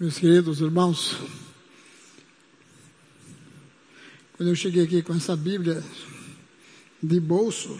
Meus 0.00 0.18
queridos 0.18 0.62
irmãos, 0.62 1.14
quando 4.34 4.48
eu 4.48 4.56
cheguei 4.56 4.84
aqui 4.84 5.02
com 5.02 5.12
essa 5.12 5.36
Bíblia 5.36 5.84
de 7.02 7.20
bolso, 7.20 7.78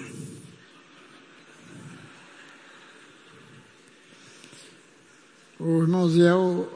o 5.58 5.80
irmão 5.80 6.06
Ziel 6.10 6.70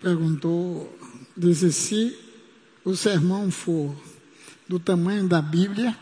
perguntou, 0.00 0.92
disse, 1.36 1.72
se 1.72 2.18
o 2.84 2.96
sermão 2.96 3.52
for 3.52 3.94
do 4.66 4.80
tamanho 4.80 5.28
da 5.28 5.40
Bíblia, 5.40 5.96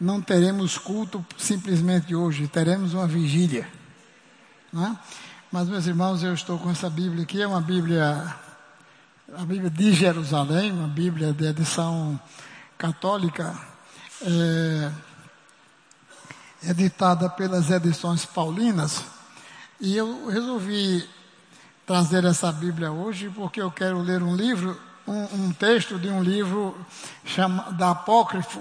não 0.00 0.20
teremos 0.20 0.78
culto 0.78 1.24
simplesmente 1.38 2.12
hoje, 2.12 2.48
teremos 2.48 2.92
uma 2.92 3.06
vigília. 3.06 3.68
Não 4.72 4.84
é? 4.84 4.98
Mas, 5.58 5.70
meus 5.70 5.86
irmãos, 5.86 6.22
eu 6.22 6.34
estou 6.34 6.58
com 6.58 6.68
essa 6.68 6.90
Bíblia 6.90 7.22
aqui, 7.22 7.40
é 7.40 7.46
uma 7.46 7.62
Bíblia, 7.62 8.36
a 9.38 9.42
Bíblia 9.42 9.70
de 9.70 9.90
Jerusalém, 9.90 10.70
uma 10.70 10.86
Bíblia 10.86 11.32
de 11.32 11.46
edição 11.46 12.20
católica, 12.76 13.58
é, 14.20 14.92
editada 16.68 17.30
pelas 17.30 17.70
edições 17.70 18.26
paulinas, 18.26 19.02
e 19.80 19.96
eu 19.96 20.28
resolvi 20.28 21.08
trazer 21.86 22.26
essa 22.26 22.52
Bíblia 22.52 22.92
hoje 22.92 23.30
porque 23.34 23.62
eu 23.62 23.70
quero 23.70 24.02
ler 24.02 24.22
um 24.22 24.36
livro, 24.36 24.78
um, 25.08 25.46
um 25.46 25.52
texto 25.54 25.98
de 25.98 26.08
um 26.08 26.22
livro 26.22 26.76
chama, 27.24 27.72
da 27.72 27.92
Apócrifo, 27.92 28.60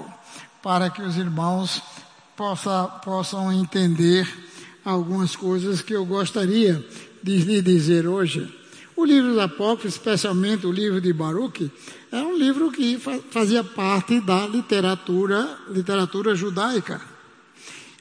para 0.64 0.90
que 0.90 1.02
os 1.02 1.18
irmãos 1.18 1.84
possa, 2.38 2.88
possam 3.04 3.52
entender 3.52 4.26
algumas 4.86 5.36
coisas 5.36 5.82
que 5.82 5.94
eu 5.94 6.06
gostaria 6.06 6.86
de 7.24 7.38
lhe 7.40 7.62
dizer 7.62 8.08
hoje. 8.08 8.48
O 8.96 9.04
livro 9.04 9.32
dos 9.32 9.40
Apócrifos, 9.40 9.96
especialmente 9.96 10.68
o 10.68 10.72
livro 10.72 11.02
de 11.02 11.12
Baruch, 11.12 11.70
é 12.12 12.22
um 12.22 12.38
livro 12.38 12.72
que 12.72 12.98
fazia 13.32 13.64
parte 13.64 14.22
da 14.22 14.48
literatura, 14.48 15.58
literatura 15.70 16.36
judaica. 16.36 17.02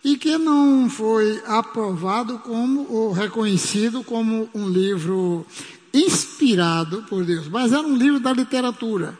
E 0.04 0.18
que 0.18 0.36
não 0.36 0.88
foi 0.90 1.42
aprovado 1.46 2.38
como, 2.40 2.86
ou 2.92 3.12
reconhecido 3.12 4.04
como 4.04 4.48
um 4.54 4.68
livro 4.68 5.46
inspirado 5.92 7.02
por 7.08 7.24
Deus, 7.24 7.48
mas 7.48 7.72
era 7.72 7.82
um 7.82 7.96
livro 7.96 8.20
da 8.20 8.32
literatura. 8.32 9.18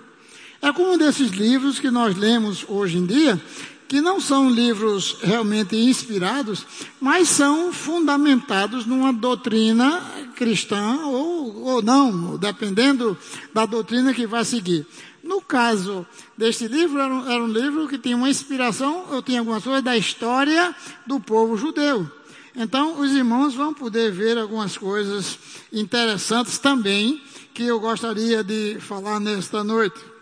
É 0.61 0.73
como 0.73 0.93
um 0.93 0.99
desses 0.99 1.31
livros 1.31 1.79
que 1.79 1.91
nós 1.91 2.17
lemos 2.17 2.65
hoje 2.69 2.99
em 2.99 3.07
dia, 3.07 3.41
que 3.89 4.01
não 4.01 4.21
são 4.21 4.51
livros 4.51 5.19
realmente 5.23 5.77
inspirados, 5.77 6.67
mas 7.01 7.29
são 7.29 7.73
fundamentados 7.73 8.87
numa 8.87 9.13
doutrina 9.13 10.01
cristã 10.35 11.01
ou, 11.07 11.63
ou 11.63 11.83
não, 11.83 12.37
dependendo 12.37 13.17
da 13.53 13.67
doutrina 13.67 14.15
que 14.15 14.27
vai 14.27 14.45
seguir. 14.45 14.87
No 15.23 15.41
caso 15.41 16.07
deste 16.37 16.69
livro, 16.69 16.99
era 17.01 17.13
um, 17.13 17.31
era 17.31 17.43
um 17.43 17.49
livro 17.49 17.89
que 17.89 17.99
tinha 17.99 18.17
uma 18.17 18.29
inspiração, 18.29 19.07
eu 19.11 19.23
tinha 19.23 19.41
algumas 19.41 19.63
coisas 19.63 19.83
da 19.83 19.97
história 19.97 20.75
do 21.07 21.19
povo 21.19 21.57
judeu. 21.57 22.11
Então, 22.57 23.01
os 23.01 23.11
irmãos 23.11 23.55
vão 23.55 23.75
poder 23.75 24.13
ver 24.13 24.39
algumas 24.39 24.77
coisas 24.77 25.39
interessantes 25.73 26.59
também 26.59 27.21
que 27.53 27.65
eu 27.65 27.81
gostaria 27.81 28.45
de 28.45 28.79
falar 28.81 29.19
nesta 29.19 29.65
noite. 29.65 30.14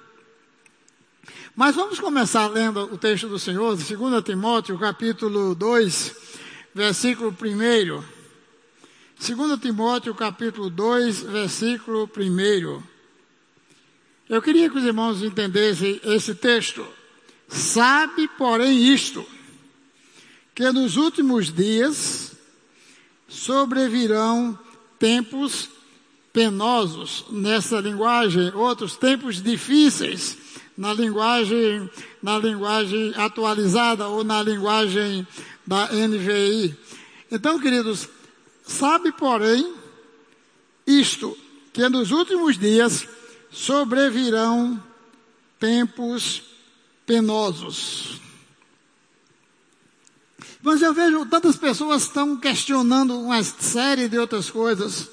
Mas 1.55 1.77
vamos 1.77 2.01
começar 2.01 2.47
lendo 2.47 2.81
o 2.85 2.97
texto 2.97 3.29
do 3.29 3.39
Senhor, 3.39 3.77
2 3.77 4.25
Timóteo, 4.25 4.79
capítulo 4.79 5.55
2, 5.55 6.15
versículo 6.75 7.31
1. 7.31 8.03
2 9.21 9.61
Timóteo, 9.61 10.15
capítulo 10.15 10.71
2, 10.71 11.21
versículo 11.21 12.11
1. 12.17 12.83
Eu 14.31 14.41
queria 14.41 14.71
que 14.71 14.79
os 14.79 14.85
irmãos 14.85 15.23
entendessem 15.23 16.01
esse 16.05 16.35
texto. 16.35 16.87
Sabe, 17.49 18.29
porém, 18.39 18.91
isto, 18.91 19.27
que 20.55 20.71
nos 20.73 20.97
últimos 20.97 21.53
dias 21.53 22.33
sobrevirão 23.29 24.59
tempos 24.99 25.69
penosos, 26.33 27.27
nessa 27.31 27.79
linguagem, 27.79 28.55
outros 28.55 28.97
tempos 28.97 29.43
difíceis 29.43 30.42
na 30.83 30.93
linguagem, 30.93 31.89
na 32.21 32.37
linguagem 32.37 33.15
atualizada 33.15 34.09
ou 34.09 34.25
na 34.25 34.43
linguagem 34.43 35.25
da 35.65 35.87
NVI. 35.93 36.77
Então, 37.31 37.61
queridos, 37.61 38.09
sabe, 38.67 39.13
porém, 39.13 39.77
isto, 40.85 41.39
que 41.73 41.89
nos 41.89 42.11
últimos 42.11 42.59
dias 42.59 43.07
sobrevirão 43.49 44.83
tempos 45.57 46.43
penosos. 47.07 48.21
Mas 50.61 50.83
eu 50.83 50.93
vejo 50.93 51.25
tantas 51.27 51.57
pessoas 51.57 52.03
estão 52.03 52.37
questionando 52.37 53.21
uma 53.21 53.41
série 53.45 54.09
de 54.09 54.19
outras 54.19 54.51
coisas 54.51 55.09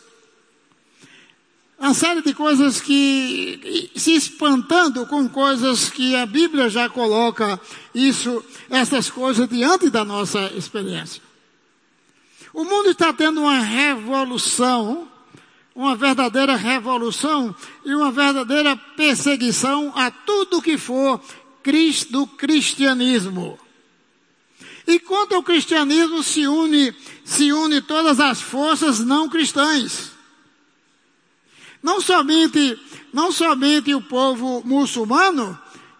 uma 1.79 1.94
série 1.94 2.22
de 2.22 2.34
coisas 2.34 2.81
que 2.81 3.90
se 3.95 4.13
espantando 4.13 5.06
com 5.06 5.29
coisas 5.29 5.90
que 5.90 6.13
a 6.16 6.25
Bíblia 6.25 6.69
já 6.69 6.90
coloca 6.90 7.59
isso, 7.95 8.44
essas 8.69 9.09
coisas 9.09 9.47
diante 9.47 9.90
da 9.90 10.03
nossa 10.03 10.51
experiência. 10.57 11.22
O 12.53 12.66
mundo 12.66 12.90
está 12.90 13.13
tendo 13.13 13.41
uma 13.41 13.59
revolução, 13.59 15.07
uma 15.73 15.95
verdadeira 15.95 16.56
revolução 16.57 17.56
e 17.85 17.96
uma 17.96 18.11
verdadeira 18.11 18.75
perseguição 18.75 19.94
a 19.96 20.11
tudo 20.11 20.61
que 20.61 20.78
for 20.78 21.22
do 22.09 22.25
cristianismo. 22.25 23.57
E 24.88 25.00
contra 25.00 25.38
o 25.38 25.44
cristianismo 25.44 26.23
se 26.23 26.47
une, 26.47 26.94
se 27.23 27.53
une 27.53 27.79
todas 27.79 28.19
as 28.19 28.41
forças 28.41 29.00
não 29.00 29.29
cristãs. 29.29 30.19
Não 31.81 32.01
somente, 32.01 32.78
não 33.13 33.31
somente 33.31 33.94
o 33.94 34.01
povo 34.01 34.62
muçulmano, 34.66 35.57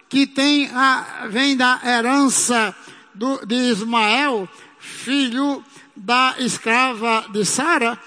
que 0.10 0.26
tem 0.26 0.68
a, 0.74 1.28
vem 1.30 1.56
da 1.56 1.80
herança 1.86 2.76
do, 3.14 3.46
de 3.46 3.56
Ismael, 3.56 4.50
filho 4.80 5.64
da 5.96 6.36
escrava 6.40 7.26
de 7.32 7.46
Sara, 7.46 7.98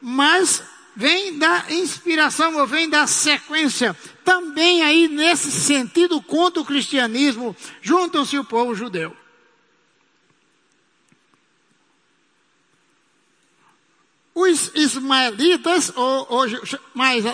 mas 0.00 0.62
vem 0.96 1.38
da 1.38 1.64
inspiração 1.70 2.56
ou 2.56 2.66
vem 2.66 2.88
da 2.88 3.06
sequência. 3.06 3.96
Também 4.24 4.82
aí 4.82 5.08
nesse 5.08 5.50
sentido 5.50 6.20
contra 6.20 6.60
o 6.60 6.64
cristianismo, 6.64 7.56
juntam-se 7.80 8.38
o 8.38 8.44
povo 8.44 8.74
judeu. 8.74 9.16
Os 14.52 14.70
ismaelitas, 14.74 15.90
ou 15.96 16.26
hoje 16.28 16.60
mais 16.92 17.24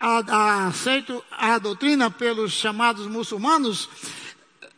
aceito 0.00 1.22
a 1.30 1.58
doutrina 1.58 2.10
pelos 2.10 2.52
chamados 2.52 3.06
muçulmanos, 3.06 3.86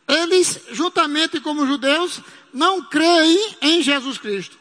eles, 0.05 0.59
juntamente 0.71 1.39
como 1.39 1.65
judeus, 1.65 2.19
não 2.53 2.83
creem 2.83 3.55
em 3.61 3.81
Jesus 3.81 4.17
Cristo. 4.17 4.59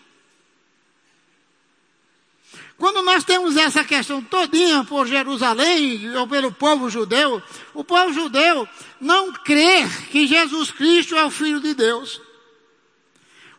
Quando 2.78 3.02
nós 3.02 3.24
temos 3.24 3.56
essa 3.56 3.82
questão 3.82 4.22
todinha 4.22 4.84
por 4.84 5.04
Jerusalém 5.04 6.16
ou 6.16 6.28
pelo 6.28 6.52
povo 6.52 6.88
judeu, 6.88 7.42
o 7.74 7.82
povo 7.82 8.12
judeu 8.12 8.68
não 9.00 9.32
crê 9.32 9.84
que 10.12 10.28
Jesus 10.28 10.70
Cristo 10.70 11.16
é 11.16 11.24
o 11.24 11.30
Filho 11.30 11.58
de 11.60 11.74
Deus. 11.74 12.22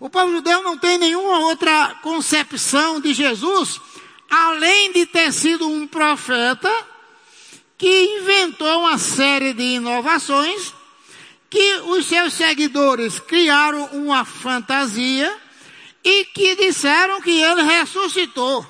O 0.02 0.10
povo 0.10 0.32
judeu 0.32 0.64
não 0.64 0.80
tem 0.80 0.98
nenhuma 0.98 1.42
outra 1.42 1.94
concepção 2.02 3.00
de 3.00 3.14
Jesus, 3.14 3.80
além 4.28 4.94
de 4.94 5.06
ter 5.06 5.32
sido 5.32 5.68
um 5.68 5.86
profeta 5.86 6.68
que 7.78 8.18
inventou 8.18 8.80
uma 8.80 8.98
série 8.98 9.54
de 9.54 9.62
inovações 9.76 10.74
que 11.52 11.76
os 11.86 12.08
seus 12.08 12.34
seguidores 12.34 13.20
criaram 13.20 13.86
uma 13.94 14.26
fantasia 14.26 15.38
e 16.04 16.26
que 16.26 16.56
disseram 16.56 17.22
que 17.22 17.40
ele 17.40 17.62
ressuscitou. 17.62 18.66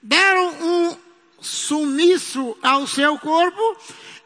Deram 0.00 0.54
um 0.62 0.96
sumiço 1.38 2.56
ao 2.62 2.86
seu 2.86 3.18
corpo 3.18 3.76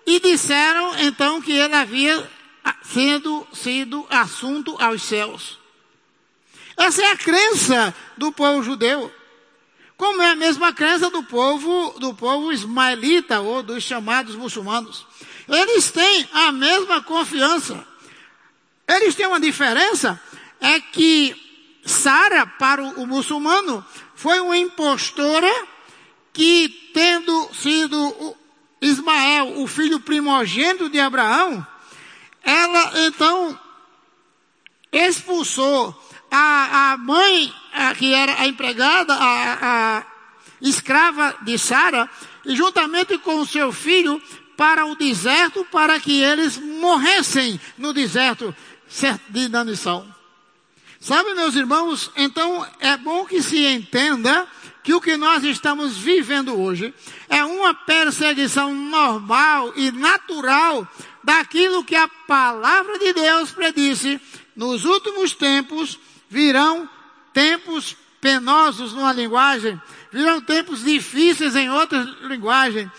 e 0.07 0.21
disseram 0.21 0.97
então 1.01 1.43
que 1.43 1.51
ele 1.51 1.75
havia 1.75 2.38
sendo 2.83 3.47
sido 3.53 4.07
assunto 4.11 4.77
aos 4.81 5.03
céus. 5.03 5.59
Essa 6.77 7.03
é 7.03 7.13
a 7.13 7.17
crença 7.17 7.95
do 8.17 8.33
povo 8.33 8.63
judeu. 8.63 9.13
Como 9.97 10.23
é 10.23 10.31
a 10.31 10.37
mesma 10.37 10.73
crença 10.73 11.11
do 11.11 11.25
povo, 11.25 11.99
do 11.99 12.15
povo 12.15 12.53
ismaelita 12.53 13.41
ou 13.41 13.63
dos 13.63 13.83
chamados 13.83 14.37
muçulmanos. 14.37 15.05
Eles 15.49 15.91
têm 15.91 16.29
a 16.33 16.53
mesma 16.53 17.03
confiança. 17.03 17.85
Eles 18.87 19.15
têm 19.15 19.27
uma 19.27 19.41
diferença, 19.41 20.21
é 20.61 20.81
que 20.81 21.37
Sara, 21.85 22.47
para 22.47 22.83
o, 22.83 23.07
muçulmano, 23.07 23.85
foi 24.15 24.41
uma 24.41 24.57
impostora 24.57 25.53
que 26.33 26.91
tendo 26.95 27.51
sido 27.55 28.37
Ismael, 28.81 29.61
o 29.61 29.67
filho 29.67 29.99
primogênito 30.01 30.89
de 30.89 31.01
Abraão, 31.01 31.67
ela 32.49 32.93
então 33.07 33.61
expulsou 34.91 35.95
a, 36.31 36.93
a 36.93 36.97
mãe, 36.97 37.53
a, 37.75 37.95
que 37.95 38.15
era 38.15 38.41
a 38.41 38.49
empregada, 38.49 39.13
a, 39.13 39.99
a 39.99 40.07
escrava 40.63 41.37
de 41.43 41.59
Sara, 41.59 42.09
e 42.47 42.57
juntamente 42.57 43.19
com 43.19 43.41
o 43.41 43.47
seu 43.47 43.71
filho, 43.71 44.21
para 44.57 44.87
o 44.87 44.97
deserto, 44.97 45.63
para 45.71 46.01
que 46.01 46.23
eles 46.23 46.57
morressem 46.57 47.61
no 47.77 47.93
deserto 47.93 48.55
de 49.29 49.47
danição. 49.49 50.07
Sabe, 50.99 51.35
meus 51.35 51.55
irmãos, 51.55 52.11
então 52.17 52.67
é 52.81 52.97
bom 52.97 53.27
que 53.27 53.43
se 53.43 53.67
entenda 53.67 54.49
que 54.83 54.95
o 54.95 55.01
que 55.03 55.19
nós 55.19 55.45
estamos 55.45 55.99
vivendo 55.99 56.59
hoje 56.59 56.95
é 57.29 57.45
uma 57.45 57.75
perseguição 57.75 58.75
normal 58.75 59.75
e 59.77 59.93
natural 59.93 60.89
daquilo 61.29 61.85
que 61.85 61.95
a 61.95 62.09
palavra 62.09 62.99
de 62.99 63.13
Deus 63.13 63.51
predisse. 63.51 64.19
Nos 64.57 64.87
últimos 64.87 65.35
tempos 65.35 66.01
virão 66.27 66.89
tempos 67.35 67.95
penosos 68.19 68.95
numa 68.95 69.13
linguagem, 69.13 69.79
virão 70.11 70.41
tempos 70.41 70.83
difíceis 70.83 71.55
em 71.55 71.69
outra 71.69 72.03
linguagem. 72.23 72.91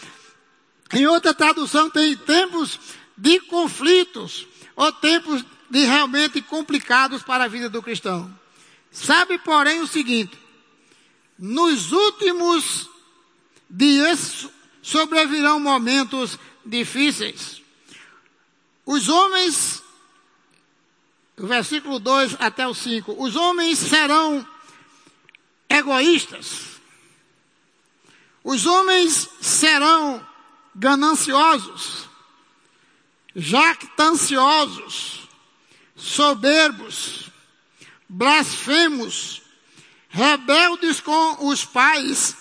Em 0.93 1.07
outra 1.07 1.33
tradução 1.33 1.89
tem 1.89 2.15
tempos 2.15 2.79
de 3.17 3.39
conflitos 3.39 4.45
ou 4.75 4.91
tempos 4.91 5.43
de 5.67 5.85
realmente 5.85 6.39
complicados 6.39 7.23
para 7.23 7.45
a 7.45 7.47
vida 7.47 7.67
do 7.67 7.81
cristão. 7.81 8.31
Sabe, 8.91 9.39
porém, 9.39 9.81
o 9.81 9.87
seguinte: 9.87 10.37
nos 11.37 11.91
últimos 11.91 12.87
dias 13.67 14.47
sobrevirão 14.83 15.59
momentos 15.59 16.37
difíceis. 16.63 17.59
Os 18.91 19.07
homens, 19.07 19.83
versículo 21.37 21.99
2 21.99 22.37
até 22.39 22.67
o 22.67 22.73
5, 22.73 23.23
os 23.23 23.35
homens 23.35 23.77
serão 23.77 24.43
egoístas. 25.69 26.81
Os 28.43 28.65
homens 28.65 29.29
serão 29.39 30.27
gananciosos, 30.73 32.09
jactanciosos, 33.35 35.29
soberbos, 35.95 37.29
blasfemos, 38.09 39.43
rebeldes 40.09 40.99
com 40.99 41.47
os 41.47 41.63
pais, 41.63 42.35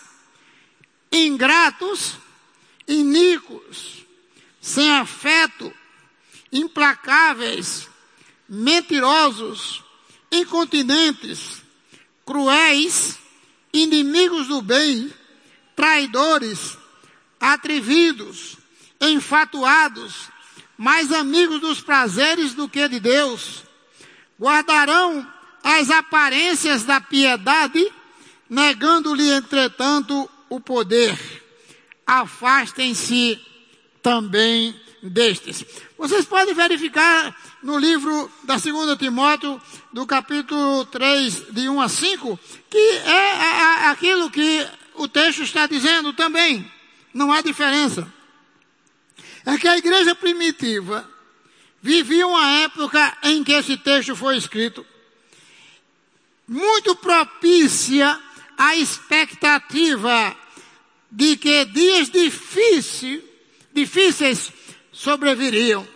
ingratos, 1.12 2.14
iníquos, 2.86 4.06
sem 4.62 4.90
afeto, 4.92 5.70
implacáveis, 6.52 7.88
mentirosos, 8.48 9.82
incontinentes, 10.30 11.62
cruéis, 12.24 13.18
inimigos 13.72 14.48
do 14.48 14.62
bem, 14.62 15.12
traidores, 15.76 16.76
atrevidos, 17.40 18.56
enfatuados, 19.00 20.28
mais 20.76 21.12
amigos 21.12 21.60
dos 21.60 21.80
prazeres 21.80 22.54
do 22.54 22.68
que 22.68 22.88
de 22.88 23.00
Deus, 23.00 23.64
guardarão 24.40 25.26
as 25.62 25.90
aparências 25.90 26.84
da 26.84 27.00
piedade, 27.00 27.92
negando-lhe, 28.48 29.30
entretanto, 29.30 30.28
o 30.48 30.60
poder. 30.60 31.18
Afastem-se 32.06 33.38
também 34.02 34.74
destes. 35.02 35.64
Vocês 35.96 36.24
podem 36.24 36.54
verificar 36.54 37.36
no 37.62 37.78
livro 37.78 38.30
da 38.44 38.58
segunda 38.58 38.96
Timóteo, 38.96 39.60
do 39.92 40.06
capítulo 40.06 40.84
3, 40.86 41.52
de 41.52 41.68
1 41.68 41.80
a 41.80 41.88
5, 41.88 42.40
que 42.70 42.78
é 42.78 43.88
aquilo 43.88 44.30
que 44.30 44.66
o 44.94 45.08
texto 45.08 45.42
está 45.42 45.66
dizendo 45.66 46.12
também. 46.12 46.70
Não 47.14 47.32
há 47.32 47.40
diferença 47.40 48.06
é 49.48 49.56
que 49.56 49.66
a 49.66 49.78
igreja 49.78 50.14
primitiva 50.14 51.08
vivia 51.80 52.26
uma 52.26 52.60
época 52.60 53.16
em 53.22 53.42
que 53.42 53.52
esse 53.52 53.78
texto 53.78 54.14
foi 54.14 54.36
escrito, 54.36 54.84
muito 56.46 56.94
propícia 56.96 58.20
à 58.58 58.76
expectativa 58.76 60.36
de 61.10 61.36
que 61.38 61.64
dias 61.64 62.10
difíceis, 62.10 63.22
difíceis 63.72 64.52
sobreviriam. 64.98 65.86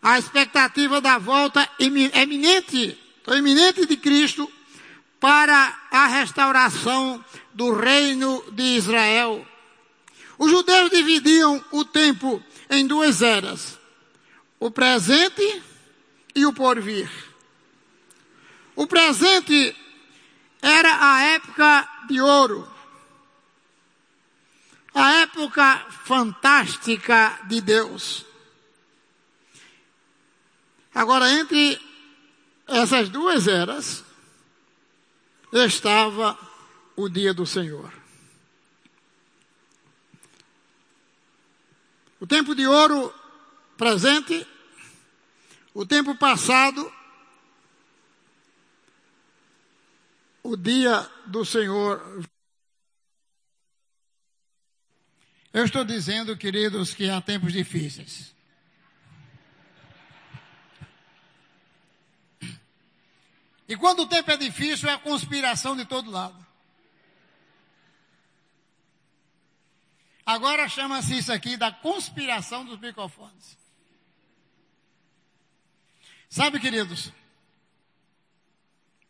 A 0.00 0.18
expectativa 0.18 1.00
da 1.00 1.18
volta 1.18 1.68
eminente, 1.78 2.98
eminente 3.26 3.84
de 3.84 3.96
Cristo 3.96 4.50
para 5.18 5.78
a 5.90 6.06
restauração 6.06 7.22
do 7.52 7.74
reino 7.74 8.42
de 8.52 8.62
Israel. 8.62 9.46
Os 10.38 10.50
judeus 10.50 10.90
dividiam 10.90 11.62
o 11.72 11.84
tempo 11.84 12.42
em 12.70 12.86
duas 12.86 13.20
eras: 13.20 13.78
o 14.58 14.70
presente 14.70 15.62
e 16.34 16.46
o 16.46 16.52
porvir. 16.52 17.10
O 18.74 18.86
presente 18.86 19.76
era 20.62 21.14
a 21.14 21.22
época 21.24 21.88
de 22.08 22.20
ouro, 22.20 22.66
a 24.94 25.20
época 25.22 25.86
fantástica 26.04 27.40
de 27.48 27.60
Deus. 27.60 28.26
Agora, 30.94 31.30
entre 31.30 31.80
essas 32.66 33.08
duas 33.08 33.46
eras, 33.46 34.04
estava 35.52 36.38
o 36.96 37.08
dia 37.08 37.32
do 37.32 37.46
Senhor. 37.46 37.92
O 42.20 42.26
tempo 42.26 42.54
de 42.54 42.66
ouro 42.66 43.14
presente, 43.78 44.46
o 45.72 45.86
tempo 45.86 46.14
passado, 46.16 46.92
o 50.42 50.56
dia 50.56 51.08
do 51.26 51.44
Senhor. 51.44 52.22
Eu 55.52 55.64
estou 55.64 55.84
dizendo, 55.84 56.36
queridos, 56.36 56.94
que 56.94 57.10
há 57.10 57.20
tempos 57.20 57.52
difíceis. 57.52 58.32
E 63.68 63.76
quando 63.76 64.00
o 64.00 64.06
tempo 64.06 64.30
é 64.30 64.36
difícil, 64.36 64.88
é 64.88 64.94
a 64.94 64.98
conspiração 64.98 65.76
de 65.76 65.84
todo 65.84 66.10
lado. 66.10 66.46
Agora 70.24 70.68
chama-se 70.68 71.18
isso 71.18 71.32
aqui 71.32 71.56
da 71.56 71.72
conspiração 71.72 72.64
dos 72.64 72.78
microfones. 72.78 73.58
Sabe, 76.28 76.60
queridos? 76.60 77.12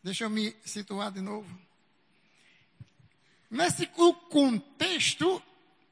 Deixa 0.02 0.24
eu 0.24 0.30
me 0.30 0.56
situar 0.64 1.12
de 1.12 1.20
novo. 1.20 1.48
Nesse 3.50 3.86
contexto 3.86 5.42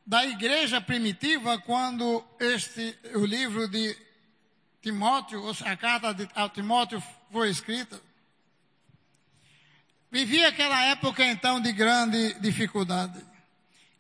da 0.09 0.25
igreja 0.25 0.81
primitiva, 0.81 1.59
quando 1.59 2.25
este, 2.41 2.99
o 3.15 3.27
livro 3.27 3.69
de 3.69 3.95
Timóteo, 4.81 5.43
a 5.67 5.77
carta 5.77 6.15
de, 6.15 6.27
a 6.35 6.49
Timóteo 6.49 7.03
foi 7.31 7.51
escrita, 7.51 8.01
vivia 10.11 10.49
aquela 10.49 10.83
época 10.87 11.23
então 11.27 11.61
de 11.61 11.73
grande 11.73 12.33
dificuldade. 12.41 13.23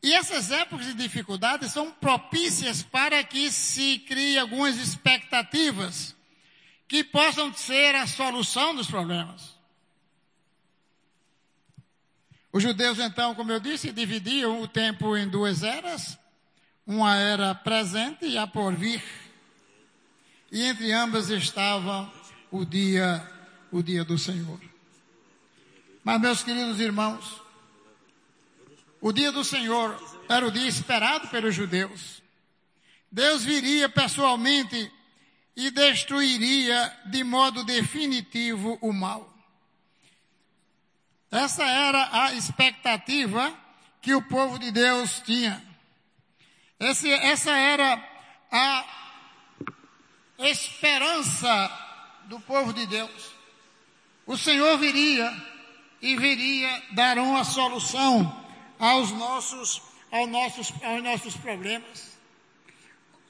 E 0.02 0.14
essas 0.14 0.50
épocas 0.50 0.86
de 0.86 0.94
dificuldade 0.94 1.68
são 1.68 1.90
propícias 1.90 2.82
para 2.82 3.22
que 3.22 3.50
se 3.50 3.98
crie 3.98 4.38
algumas 4.38 4.78
expectativas 4.78 6.16
que 6.88 7.04
possam 7.04 7.52
ser 7.52 7.94
a 7.96 8.06
solução 8.06 8.74
dos 8.74 8.86
problemas. 8.86 9.57
Os 12.52 12.62
judeus, 12.62 12.98
então, 12.98 13.34
como 13.34 13.52
eu 13.52 13.60
disse, 13.60 13.92
dividiam 13.92 14.62
o 14.62 14.68
tempo 14.68 15.16
em 15.16 15.28
duas 15.28 15.62
eras, 15.62 16.18
uma 16.86 17.14
era 17.16 17.54
presente 17.54 18.26
e 18.26 18.38
a 18.38 18.46
por 18.46 18.74
vir. 18.74 19.02
E 20.50 20.62
entre 20.62 20.92
ambas 20.92 21.28
estava 21.28 22.10
o 22.50 22.64
dia, 22.64 23.26
o 23.70 23.82
dia 23.82 24.02
do 24.02 24.18
Senhor. 24.18 24.58
Mas, 26.02 26.20
meus 26.20 26.42
queridos 26.42 26.80
irmãos, 26.80 27.42
o 29.00 29.12
dia 29.12 29.30
do 29.30 29.44
Senhor 29.44 29.94
era 30.28 30.46
o 30.46 30.50
dia 30.50 30.66
esperado 30.66 31.28
pelos 31.28 31.54
judeus. 31.54 32.22
Deus 33.12 33.44
viria 33.44 33.88
pessoalmente 33.88 34.90
e 35.54 35.70
destruiria 35.70 36.96
de 37.06 37.22
modo 37.22 37.62
definitivo 37.64 38.78
o 38.80 38.92
mal. 38.92 39.37
Essa 41.30 41.62
era 41.64 42.08
a 42.24 42.32
expectativa 42.32 43.52
que 44.00 44.14
o 44.14 44.22
povo 44.22 44.58
de 44.58 44.70
Deus 44.70 45.20
tinha. 45.20 45.62
Esse, 46.80 47.10
essa 47.10 47.50
era 47.50 48.02
a 48.50 48.84
esperança 50.38 51.70
do 52.24 52.40
povo 52.40 52.72
de 52.72 52.86
Deus. 52.86 53.32
O 54.26 54.36
Senhor 54.36 54.78
viria 54.78 55.30
e 56.00 56.16
viria 56.16 56.82
dar 56.92 57.18
uma 57.18 57.44
solução 57.44 58.46
aos 58.78 59.10
nossos, 59.10 59.82
aos 60.10 60.28
nossos, 60.28 60.72
aos 60.82 61.02
nossos 61.02 61.36
problemas. 61.36 62.16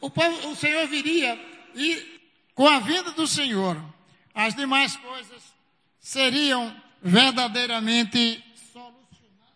O, 0.01 0.11
povo, 0.11 0.51
o 0.51 0.57
Senhor 0.57 0.87
viria 0.87 1.35
e, 1.75 2.21
com 2.55 2.69
a 2.69 2.79
vinda 2.79 3.11
do 3.13 3.27
Senhor, 3.27 3.83
as 4.35 4.55
demais 4.55 4.95
coisas 4.97 5.43
seriam 5.99 6.75
verdadeiramente 7.03 8.45
solucionadas. 8.73 9.55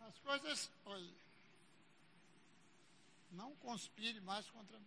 As 0.00 0.18
coisas, 0.18 0.70
olha, 0.84 1.10
não 3.32 3.54
conspire 3.56 4.20
mais 4.20 4.48
contra 4.50 4.78
mim. 4.78 4.84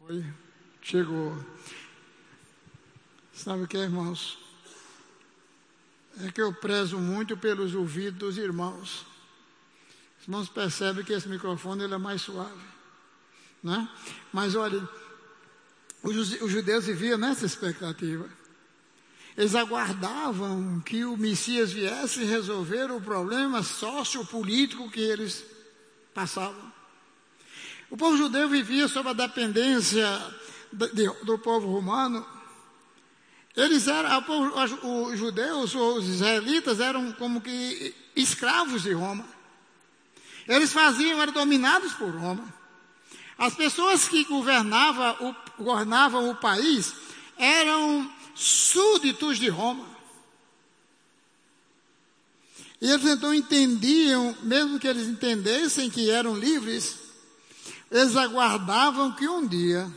Oi, 0.00 0.24
chegou. 0.82 1.32
Sabe 3.32 3.62
o 3.62 3.68
que, 3.68 3.76
irmãos? 3.76 4.38
É 6.20 6.32
que 6.32 6.40
eu 6.40 6.52
prezo 6.52 6.98
muito 6.98 7.36
pelos 7.36 7.74
ouvidos 7.74 8.18
dos 8.18 8.38
irmãos. 8.38 9.06
Os 10.28 10.30
irmãos 10.30 10.48
percebem 10.50 11.02
que 11.02 11.14
esse 11.14 11.26
microfone 11.26 11.84
ele 11.84 11.94
é 11.94 11.98
mais 11.98 12.20
suave. 12.20 12.60
Né? 13.62 13.88
Mas 14.30 14.54
olha, 14.54 14.86
os, 16.02 16.42
os 16.42 16.50
judeus 16.50 16.84
viviam 16.84 17.16
nessa 17.16 17.46
expectativa. 17.46 18.28
Eles 19.38 19.54
aguardavam 19.54 20.80
que 20.80 21.02
o 21.06 21.16
Messias 21.16 21.72
viesse 21.72 22.24
resolver 22.24 22.92
o 22.92 23.00
problema 23.00 23.62
sociopolítico 23.62 24.90
que 24.90 25.00
eles 25.00 25.46
passavam. 26.12 26.70
O 27.88 27.96
povo 27.96 28.18
judeu 28.18 28.50
vivia 28.50 28.86
sob 28.86 29.08
a 29.08 29.14
dependência 29.14 30.06
do 31.22 31.38
povo 31.38 31.72
romano. 31.72 32.26
Eles 33.56 33.88
eram, 33.88 34.22
os 35.08 35.18
judeus, 35.18 35.74
os 35.74 36.06
israelitas 36.06 36.80
eram 36.80 37.12
como 37.12 37.40
que 37.40 37.94
escravos 38.14 38.82
de 38.82 38.92
Roma. 38.92 39.37
Eles 40.48 40.72
faziam, 40.72 41.20
eram 41.20 41.32
dominados 41.32 41.92
por 41.92 42.10
Roma. 42.10 42.52
As 43.36 43.54
pessoas 43.54 44.08
que 44.08 44.24
governavam 44.24 45.28
o, 45.28 45.62
governavam 45.62 46.30
o 46.30 46.34
país 46.34 46.92
eram 47.36 48.10
súditos 48.34 49.38
de 49.38 49.48
Roma. 49.48 49.86
E 52.80 52.90
eles 52.90 53.04
então 53.04 53.34
entendiam, 53.34 54.34
mesmo 54.42 54.78
que 54.78 54.86
eles 54.86 55.06
entendessem 55.06 55.90
que 55.90 56.10
eram 56.10 56.36
livres, 56.36 56.98
eles 57.90 58.16
aguardavam 58.16 59.12
que 59.12 59.28
um 59.28 59.46
dia 59.46 59.90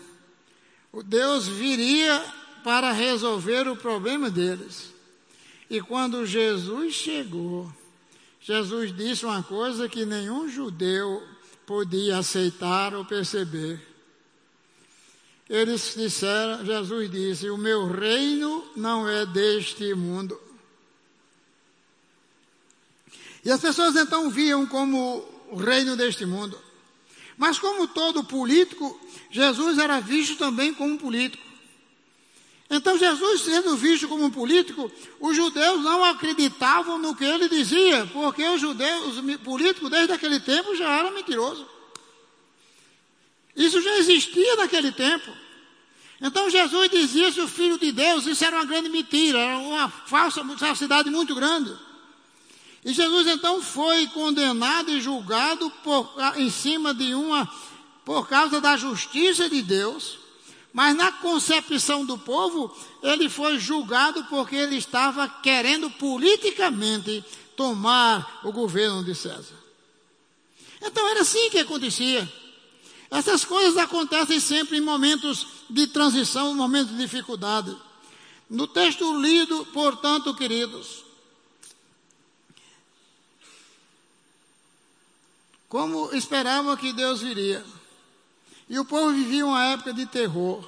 Deus 1.02 1.48
viria 1.48 2.22
para 2.64 2.92
resolver 2.92 3.68
o 3.68 3.78
problema 3.78 4.30
deles. 4.30 4.92
E 5.70 5.80
quando 5.80 6.26
Jesus 6.26 6.94
chegou, 6.94 7.72
Jesus 8.42 8.96
disse 8.96 9.26
uma 9.26 9.44
coisa 9.44 9.88
que 9.88 10.04
nenhum 10.04 10.50
judeu 10.50 11.22
podia 11.66 12.18
aceitar 12.18 12.94
ou 12.96 13.06
perceber. 13.06 13.80
Eles 15.48 15.94
disseram, 15.96 16.66
Jesus 16.66 17.12
disse: 17.12 17.50
O 17.50 17.58
meu 17.58 17.88
reino 17.88 18.66
não 18.76 19.08
é 19.08 19.26
deste 19.26 19.94
mundo. 19.94 20.40
E 23.44 23.52
as 23.52 23.62
pessoas 23.62 23.96
então 23.96 24.30
viam 24.30 24.66
como 24.66 25.24
o 25.52 25.56
reino 25.56 25.96
deste 25.96 26.26
mundo. 26.26 26.58
Mas 27.38 27.60
como 27.60 27.88
todo 27.88 28.24
político, 28.24 29.00
Jesus 29.30 29.78
era 29.78 30.00
visto 30.00 30.36
também 30.38 30.74
como 30.74 30.98
político. 30.98 31.51
Então, 32.74 32.98
Jesus 32.98 33.42
sendo 33.42 33.76
visto 33.76 34.08
como 34.08 34.24
um 34.24 34.32
político, 34.32 34.90
os 35.20 35.36
judeus 35.36 35.84
não 35.84 36.06
acreditavam 36.06 36.98
no 36.98 37.14
que 37.14 37.26
ele 37.26 37.50
dizia, 37.50 38.10
porque 38.14 38.48
os 38.48 38.62
judeus, 38.62 39.18
os 39.18 39.38
políticos 39.42 39.90
desde 39.90 40.14
aquele 40.14 40.40
tempo 40.40 40.74
já 40.74 40.90
eram 40.90 41.12
mentirosos. 41.12 41.66
Isso 43.54 43.82
já 43.82 43.98
existia 43.98 44.56
naquele 44.56 44.94
tempo. 44.94 45.30
Então 46.22 46.50
Jesus 46.50 46.90
dizia 46.90 47.30
se 47.30 47.42
o 47.42 47.48
Filho 47.48 47.78
de 47.78 47.92
Deus, 47.92 48.26
isso 48.26 48.46
era 48.46 48.56
uma 48.56 48.66
grande 48.66 48.88
mentira, 48.88 49.38
era 49.38 49.58
uma 49.58 49.90
falsa 49.90 50.42
falsidade 50.58 51.10
muito 51.10 51.36
grande. 51.36 51.78
E 52.86 52.94
Jesus 52.94 53.28
então 53.28 53.62
foi 53.62 54.08
condenado 54.08 54.92
e 54.92 55.02
julgado 55.02 55.70
por, 55.84 56.16
em 56.38 56.50
cima 56.50 56.94
de 56.94 57.14
uma, 57.14 57.52
por 58.06 58.30
causa 58.30 58.62
da 58.62 58.78
justiça 58.78 59.50
de 59.50 59.62
Deus, 59.62 60.21
mas 60.74 60.96
na 60.96 61.12
concepção 61.12 62.06
do 62.06 62.18
povo, 62.18 62.76
ele 63.04 63.30
foi 63.30 63.60
julgado 63.60 64.24
porque 64.26 64.56
ele 64.56 64.78
estava 64.78 65.28
querendo 65.28 65.90
politicamente 65.92 67.24
tomar 67.56 68.40
o 68.44 68.52
governo 68.52 69.04
de 69.04 69.14
César. 69.14 69.60
Então 70.82 71.08
era 71.10 71.22
assim 71.22 71.50
que 71.50 71.60
acontecia. 71.60 72.32
Essas 73.10 73.44
coisas 73.44 73.78
acontecem 73.78 74.40
sempre 74.40 74.78
em 74.78 74.82
momentos 74.82 75.46
de 75.70 75.88
transição, 75.88 76.56
momentos 76.56 76.96
de 76.96 76.98
dificuldade. 76.98 77.76
No 78.50 78.66
texto 78.66 79.20
lido, 79.20 79.66
portanto, 79.68 80.34
queridos, 80.34 81.04
como 85.68 86.14
esperavam 86.14 86.76
que 86.78 86.94
Deus 86.94 87.22
viria. 87.22 87.64
E 88.72 88.80
o 88.80 88.86
povo 88.86 89.12
vivia 89.12 89.46
uma 89.46 89.66
época 89.66 89.94
de 89.94 90.06
terror. 90.06 90.64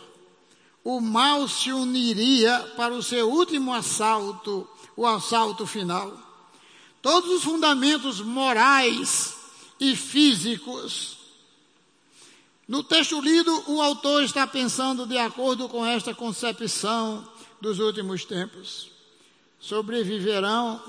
O 0.84 1.00
mal 1.00 1.48
se 1.48 1.72
uniria 1.72 2.60
para 2.76 2.94
o 2.94 3.02
seu 3.02 3.32
último 3.32 3.74
assalto, 3.74 4.68
o 4.94 5.08
assalto 5.08 5.66
final. 5.66 6.12
Todos 7.02 7.32
os 7.32 7.44
fundamentos 7.46 8.20
morais 8.20 9.38
e 9.80 9.96
físicos. 9.96 11.18
No 12.68 12.84
texto 12.84 13.22
lido, 13.22 13.72
o 13.72 13.82
autor 13.82 14.22
está 14.24 14.46
pensando 14.46 15.08
de 15.08 15.18
acordo 15.18 15.70
com 15.70 15.86
esta 15.86 16.14
concepção 16.14 17.26
dos 17.62 17.80
últimos 17.80 18.26
tempos. 18.26 18.92
Sobreviverão, 19.62 20.82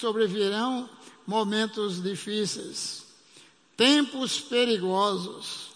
sobreviverão 0.00 0.88
momentos 1.26 2.02
difíceis 2.02 3.04
tempos 3.76 4.40
perigosos. 4.40 5.73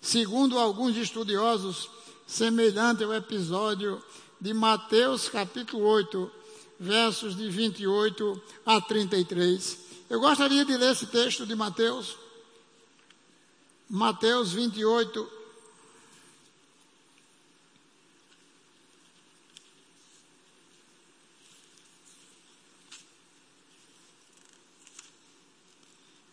Segundo 0.00 0.58
alguns 0.58 0.96
estudiosos, 0.96 1.90
semelhante 2.26 3.04
ao 3.04 3.14
episódio 3.14 4.02
de 4.40 4.52
Mateus 4.52 5.28
capítulo 5.28 5.84
8, 5.84 6.30
versos 6.78 7.36
de 7.36 7.48
28 7.48 8.42
a 8.64 8.80
33. 8.80 9.78
Eu 10.08 10.20
gostaria 10.20 10.64
de 10.64 10.76
ler 10.76 10.92
esse 10.92 11.06
texto 11.06 11.46
de 11.46 11.54
Mateus. 11.54 12.16
Mateus 13.88 14.52
28, 14.52 15.30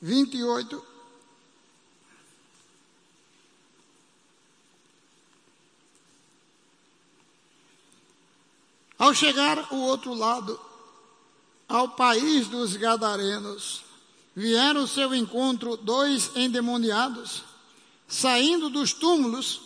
vinte 0.02 0.38
e 0.38 0.44
oito. 0.44 0.93
Ao 8.98 9.14
chegar 9.14 9.68
o 9.72 9.78
outro 9.78 10.14
lado, 10.14 10.60
ao 11.68 11.90
país 11.90 12.48
dos 12.48 12.76
Gadarenos, 12.76 13.84
vieram 14.36 14.82
ao 14.82 14.88
seu 14.88 15.14
encontro 15.14 15.78
dois 15.78 16.32
endemoniados, 16.36 17.44
saindo 18.08 18.70
dos 18.70 18.94
túmulos, 18.94 19.62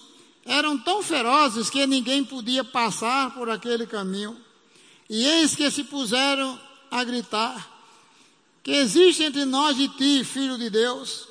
eram 0.46 0.78
tão 0.78 1.04
ferozes 1.04 1.70
que 1.70 1.86
ninguém 1.86 2.24
podia 2.24 2.64
passar 2.64 3.34
por 3.34 3.50
aquele 3.50 3.86
caminho. 3.86 4.38
E 5.10 5.26
eis 5.26 5.56
que 5.56 5.70
se 5.70 5.84
puseram 5.84 6.58
a 6.90 7.04
gritar: 7.04 7.70
que 8.64 8.72
existe 8.72 9.24
entre 9.24 9.46
nós 9.46 9.78
e 9.78 9.88
ti, 9.90 10.24
filho 10.24 10.58
de 10.58 10.70
Deus. 10.70 11.28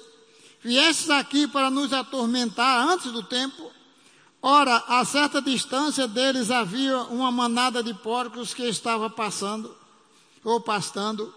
Viestes 0.63 1.11
aqui 1.11 1.47
para 1.47 1.71
nos 1.71 1.93
atormentar 1.93 2.89
antes 2.89 3.13
do 3.13 3.23
tempo. 3.23 3.71
Ora, 4.41 4.85
a 4.87 5.05
certa 5.05 5.41
distância 5.41 6.07
deles 6.07 6.51
havia 6.51 6.99
uma 7.05 7.33
manada 7.33 7.83
de 7.83 7.93
porcos 7.95 8.55
que 8.55 8.63
estava 8.65 9.11
passando, 9.11 9.75
ou 10.45 10.61
pastando. 10.61 11.35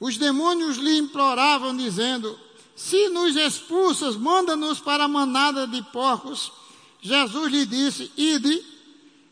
Os 0.00 0.16
demônios 0.16 0.76
lhe 0.76 0.98
imploravam, 0.98 1.76
dizendo: 1.76 2.38
Se 2.74 3.08
nos 3.08 3.36
expulsas, 3.36 4.16
manda-nos 4.16 4.80
para 4.80 5.04
a 5.04 5.08
manada 5.08 5.66
de 5.66 5.82
porcos 5.82 6.52
Jesus 7.00 7.50
lhe 7.50 7.66
disse: 7.66 8.10
Ide. 8.16 8.64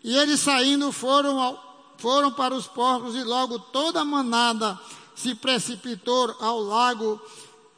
E 0.03 0.17
eles 0.17 0.41
saindo 0.41 0.93
foram, 0.93 1.41
ao, 1.41 1.95
foram 1.99 2.31
para 2.31 2.55
os 2.55 2.67
porcos, 2.67 3.17
e 3.17 3.25
logo 3.25 3.59
toda 3.59 4.01
a 4.01 4.05
manada 4.05 4.79
se 5.17 5.35
precipitou 5.35 6.35
ao 6.39 6.61
lago 6.61 7.21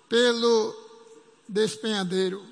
pelo 0.08 0.76
despenhadeiro. 1.48 2.44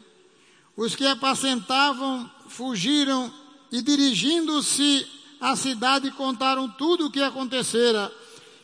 Os 0.76 0.94
que 0.94 1.06
apacentavam 1.06 2.30
fugiram 2.48 3.32
e, 3.70 3.82
dirigindo-se 3.82 5.06
à 5.40 5.54
cidade, 5.56 6.10
contaram 6.12 6.68
tudo 6.68 7.06
o 7.06 7.10
que 7.10 7.20
acontecera, 7.20 8.12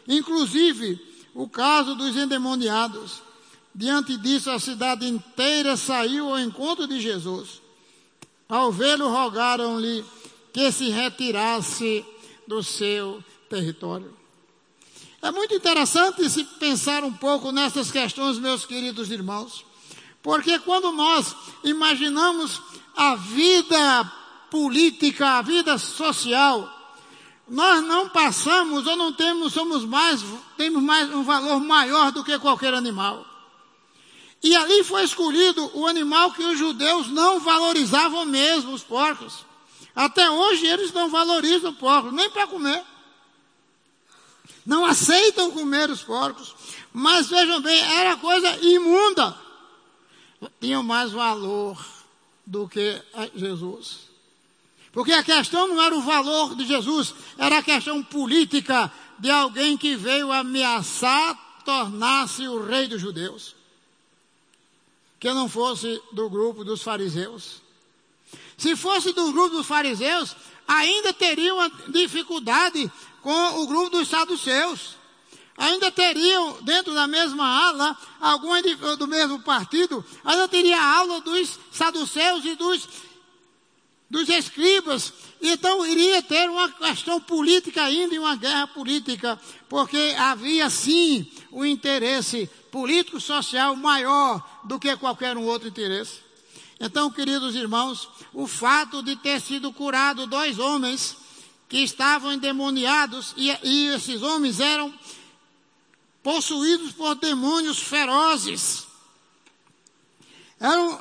inclusive 0.08 1.00
o 1.34 1.48
caso 1.48 1.94
dos 1.94 2.16
endemoniados. 2.16 3.22
Diante 3.74 4.16
disso, 4.18 4.50
a 4.50 4.58
cidade 4.58 5.06
inteira 5.06 5.76
saiu 5.76 6.28
ao 6.28 6.38
encontro 6.38 6.86
de 6.86 7.00
Jesus. 7.00 7.62
Ao 8.48 8.70
vê-lo, 8.70 9.08
rogaram-lhe 9.08 10.04
que 10.52 10.70
se 10.70 10.90
retirasse 10.90 12.04
do 12.46 12.62
seu 12.62 13.24
território. 13.48 14.14
É 15.22 15.30
muito 15.30 15.54
interessante 15.54 16.28
se 16.28 16.44
pensar 16.44 17.04
um 17.04 17.12
pouco 17.12 17.52
nessas 17.52 17.90
questões, 17.90 18.38
meus 18.38 18.66
queridos 18.66 19.10
irmãos, 19.10 19.64
porque 20.22 20.58
quando 20.58 20.90
nós 20.92 21.34
imaginamos 21.64 22.60
a 22.96 23.14
vida 23.14 24.12
política, 24.50 25.38
a 25.38 25.42
vida 25.42 25.78
social, 25.78 26.68
nós 27.48 27.82
não 27.82 28.08
passamos 28.08 28.86
ou 28.86 28.96
não 28.96 29.12
temos, 29.12 29.52
somos 29.52 29.84
mais, 29.84 30.22
temos 30.56 30.82
mais 30.82 31.12
um 31.12 31.22
valor 31.22 31.60
maior 31.60 32.12
do 32.12 32.22
que 32.22 32.38
qualquer 32.38 32.74
animal. 32.74 33.26
E 34.42 34.56
ali 34.56 34.82
foi 34.82 35.04
escolhido 35.04 35.70
o 35.74 35.86
animal 35.86 36.32
que 36.32 36.42
os 36.42 36.58
judeus 36.58 37.08
não 37.08 37.40
valorizavam 37.40 38.24
mesmo, 38.24 38.72
os 38.72 38.82
porcos. 38.82 39.44
Até 39.94 40.28
hoje 40.30 40.66
eles 40.66 40.92
não 40.92 41.08
valorizam 41.08 41.72
porcos, 41.74 42.12
nem 42.12 42.28
para 42.30 42.46
comer. 42.46 42.82
Não 44.64 44.84
aceitam 44.84 45.50
comer 45.50 45.90
os 45.90 46.02
porcos. 46.02 46.54
Mas 46.92 47.28
vejam 47.28 47.60
bem, 47.60 47.78
era 47.98 48.16
coisa 48.16 48.58
imunda. 48.62 49.36
Tinham 50.60 50.82
mais 50.82 51.12
valor 51.12 51.78
do 52.46 52.68
que 52.68 53.00
Jesus. 53.34 54.10
Porque 54.92 55.12
a 55.12 55.22
questão 55.22 55.68
não 55.68 55.80
era 55.80 55.96
o 55.96 56.02
valor 56.02 56.54
de 56.54 56.66
Jesus, 56.66 57.14
era 57.38 57.58
a 57.58 57.62
questão 57.62 58.02
política 58.02 58.92
de 59.18 59.30
alguém 59.30 59.76
que 59.76 59.96
veio 59.96 60.30
ameaçar 60.30 61.62
tornar-se 61.64 62.46
o 62.48 62.64
rei 62.64 62.88
dos 62.88 63.00
judeus 63.00 63.54
que 65.22 65.32
não 65.32 65.48
fosse 65.48 66.02
do 66.10 66.28
grupo 66.28 66.64
dos 66.64 66.82
fariseus. 66.82 67.62
Se 68.56 68.74
fosse 68.74 69.12
do 69.12 69.30
grupo 69.30 69.50
dos 69.50 69.66
fariseus, 69.68 70.34
ainda 70.66 71.12
teriam 71.12 71.70
dificuldade 71.90 72.90
com 73.20 73.62
o 73.62 73.66
grupo 73.68 73.90
dos 73.90 74.08
saduceus. 74.08 74.96
Ainda 75.56 75.90
teriam, 75.90 76.62
dentro 76.62 76.94
da 76.94 77.06
mesma 77.06 77.44
ala, 77.44 77.96
algum 78.20 78.50
do 78.96 79.06
mesmo 79.06 79.40
partido, 79.40 80.04
ainda 80.24 80.48
teria 80.48 80.82
aula 80.82 81.20
dos 81.20 81.58
saduceus 81.70 82.44
e 82.44 82.54
dos, 82.54 82.88
dos 84.08 84.28
escribas. 84.28 85.12
Então 85.42 85.84
iria 85.86 86.22
ter 86.22 86.48
uma 86.48 86.70
questão 86.70 87.20
política 87.20 87.84
ainda 87.84 88.14
e 88.14 88.18
uma 88.18 88.36
guerra 88.36 88.66
política, 88.66 89.38
porque 89.68 90.14
havia 90.18 90.70
sim 90.70 91.26
o 91.50 91.64
interesse 91.64 92.48
político-social 92.70 93.76
maior 93.76 94.42
do 94.64 94.78
que 94.78 94.96
qualquer 94.96 95.36
um 95.36 95.44
outro 95.44 95.68
interesse. 95.68 96.20
Então, 96.80 97.10
queridos 97.10 97.54
irmãos, 97.54 98.08
o 98.32 98.46
fato 98.46 99.02
de 99.02 99.14
ter 99.16 99.40
sido 99.40 99.72
curado 99.72 100.26
dois 100.26 100.58
homens 100.58 101.16
que 101.68 101.78
estavam 101.78 102.32
endemoniados 102.32 103.34
e, 103.36 103.56
e 103.62 103.86
esses 103.88 104.20
homens 104.22 104.58
eram 104.58 104.92
possuídos 106.22 106.92
por 106.92 107.14
demônios 107.16 107.78
ferozes. 107.78 108.86
Eram 110.60 111.00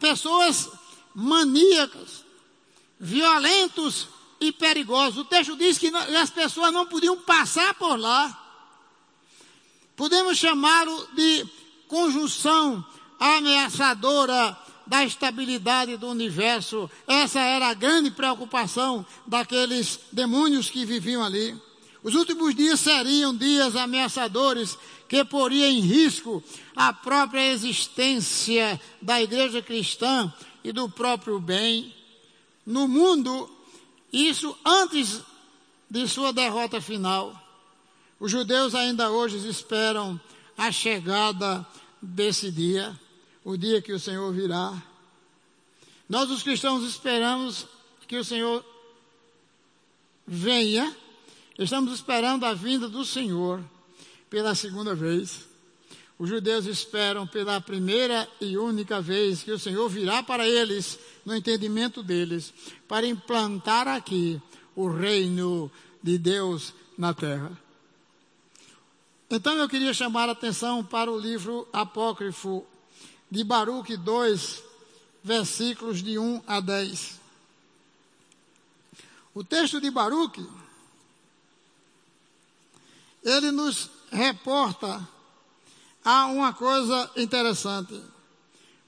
pessoas 0.00 0.68
maníacas, 1.14 2.24
violentos 2.98 4.08
e 4.40 4.50
perigosos. 4.50 5.18
O 5.18 5.24
texto 5.24 5.56
diz 5.56 5.78
que 5.78 5.88
as 5.88 6.30
pessoas 6.30 6.72
não 6.72 6.86
podiam 6.86 7.16
passar 7.18 7.74
por 7.74 7.96
lá. 7.98 8.38
Podemos 9.94 10.38
chamá-lo 10.38 11.08
de 11.14 11.46
conjunção 11.86 12.84
ameaçadora 13.20 14.58
da 14.86 15.04
estabilidade 15.04 15.96
do 15.96 16.08
universo. 16.08 16.90
Essa 17.06 17.40
era 17.40 17.68
a 17.68 17.74
grande 17.74 18.10
preocupação 18.10 19.06
daqueles 19.26 20.00
demônios 20.10 20.70
que 20.70 20.84
viviam 20.84 21.22
ali. 21.22 21.56
Os 22.02 22.14
últimos 22.14 22.54
dias 22.54 22.80
seriam 22.80 23.34
dias 23.34 23.76
ameaçadores 23.76 24.76
que 25.08 25.24
poriam 25.24 25.70
em 25.70 25.80
risco 25.80 26.42
a 26.74 26.92
própria 26.92 27.52
existência 27.52 28.80
da 29.00 29.22
igreja 29.22 29.62
cristã 29.62 30.32
e 30.64 30.72
do 30.72 30.88
próprio 30.88 31.38
bem. 31.38 31.94
No 32.66 32.88
mundo, 32.88 33.48
isso 34.12 34.56
antes 34.64 35.20
de 35.88 36.08
sua 36.08 36.32
derrota 36.32 36.80
final. 36.80 37.38
Os 38.18 38.30
judeus 38.30 38.74
ainda 38.74 39.10
hoje 39.10 39.48
esperam 39.48 40.20
a 40.56 40.72
chegada 40.72 41.66
desse 42.00 42.50
dia, 42.50 42.98
o 43.44 43.56
dia 43.56 43.82
que 43.82 43.92
o 43.92 43.98
Senhor 43.98 44.32
virá. 44.32 44.80
Nós, 46.08 46.30
os 46.30 46.42
cristãos, 46.42 46.84
esperamos 46.84 47.66
que 48.06 48.16
o 48.16 48.24
Senhor 48.24 48.64
venha, 50.26 50.96
estamos 51.64 51.92
esperando 51.92 52.44
a 52.44 52.54
vinda 52.54 52.88
do 52.88 53.04
Senhor 53.04 53.62
pela 54.28 54.54
segunda 54.54 54.94
vez. 54.94 55.46
Os 56.18 56.28
judeus 56.28 56.66
esperam 56.66 57.26
pela 57.26 57.60
primeira 57.60 58.28
e 58.40 58.56
única 58.56 59.00
vez 59.00 59.42
que 59.42 59.50
o 59.50 59.58
Senhor 59.58 59.88
virá 59.88 60.22
para 60.22 60.46
eles, 60.46 60.98
no 61.24 61.34
entendimento 61.34 62.02
deles, 62.02 62.52
para 62.86 63.06
implantar 63.06 63.88
aqui 63.88 64.40
o 64.76 64.88
reino 64.88 65.70
de 66.02 66.18
Deus 66.18 66.72
na 66.96 67.12
terra. 67.12 67.50
Então 69.28 69.54
eu 69.54 69.68
queria 69.68 69.94
chamar 69.94 70.28
a 70.28 70.32
atenção 70.32 70.84
para 70.84 71.10
o 71.10 71.18
livro 71.18 71.66
apócrifo 71.72 72.64
de 73.30 73.42
Baruque 73.42 73.96
2, 73.96 74.62
versículos 75.24 76.02
de 76.02 76.18
1 76.18 76.42
a 76.46 76.60
10. 76.60 77.20
O 79.34 79.42
texto 79.42 79.80
de 79.80 79.90
Baruque, 79.90 80.46
ele 83.22 83.50
nos 83.50 83.90
reporta 84.10 85.06
a 86.04 86.26
uma 86.26 86.52
coisa 86.52 87.10
interessante. 87.16 88.00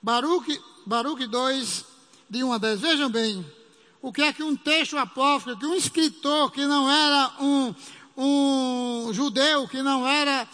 Baruque, 0.02 0.60
Baruque 0.84 1.26
2, 1.26 1.84
de 2.28 2.44
1 2.44 2.52
a 2.52 2.58
10. 2.58 2.80
Vejam 2.80 3.10
bem, 3.10 3.46
o 4.02 4.12
que 4.12 4.22
é 4.22 4.32
que 4.32 4.42
um 4.42 4.56
texto 4.56 4.98
apócrifo, 4.98 5.58
que 5.58 5.66
um 5.66 5.74
escritor 5.74 6.50
que 6.50 6.66
não 6.66 6.90
era 6.90 7.32
um, 7.40 7.74
um 8.16 9.12
judeu 9.12 9.66
que 9.68 9.82
não 9.82 10.06
era 10.06 10.48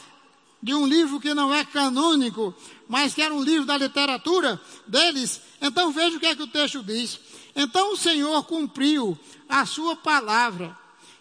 de 0.63 0.75
um 0.75 0.87
livro 0.87 1.19
que 1.19 1.33
não 1.33 1.55
é 1.55 1.65
canônico, 1.65 2.55
mas 2.87 3.15
que 3.15 3.23
era 3.23 3.33
um 3.33 3.43
livro 3.43 3.65
da 3.65 3.79
literatura 3.79 4.61
deles. 4.87 5.41
Então 5.61 5.91
veja 5.91 6.17
o 6.17 6.21
que 6.21 6.27
é 6.27 6.37
que 6.37 6.43
o 6.43 6.47
texto 6.47 6.83
diz. 6.83 7.19
Então 7.57 7.93
o 7.93 7.97
Senhor 7.97 8.45
cumpriu 8.45 9.19
a 9.49 9.65
sua 9.65 9.97
palavra, 9.97 10.77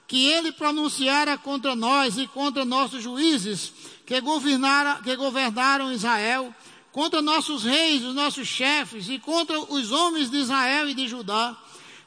que 0.10 0.26
ele 0.26 0.52
pronunciara 0.52 1.38
contra 1.38 1.76
nós 1.76 2.18
e 2.18 2.26
contra 2.26 2.66
nossos 2.66 3.04
juízes, 3.04 3.72
que 4.08 4.20
governaram, 4.20 5.04
que 5.04 5.16
governaram 5.16 5.94
Israel, 5.94 6.54
contra 6.92 7.22
nossos 7.22 7.64
reis, 7.64 8.04
os 8.04 8.16
nossos 8.16 8.48
chefes 8.48 9.08
e 9.08 9.20
contra 9.20 9.60
os 9.60 9.92
homens 9.92 10.32
de 10.32 10.38
Israel 10.38 10.90
e 10.90 10.96
de 10.96 11.08
Judá, 11.08 11.56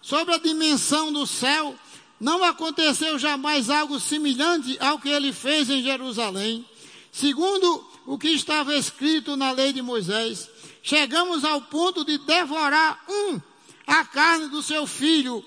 sobre 0.03 0.35
a 0.35 0.39
dimensão 0.39 1.13
do 1.13 1.25
céu 1.25 1.77
não 2.19 2.43
aconteceu 2.43 3.17
jamais 3.21 3.71
algo 3.71 4.01
semelhante 4.01 4.77
ao 4.81 4.99
que 4.99 5.09
ele 5.09 5.33
fez 5.33 5.71
em 5.71 5.81
Jerusalém. 5.81 6.67
Segundo 7.13 7.87
o 8.05 8.19
que 8.19 8.31
estava 8.31 8.75
escrito 8.75 9.37
na 9.37 9.53
lei 9.53 9.73
de 9.73 9.81
Moisés, 9.81 10.51
chegamos 10.83 11.45
ao 11.45 11.63
ponto 11.63 12.05
de 12.05 12.19
devorar 12.19 13.01
um 13.09 13.41
a 13.87 14.05
carne 14.05 14.49
do 14.49 14.61
seu 14.61 14.89
filho 14.89 15.45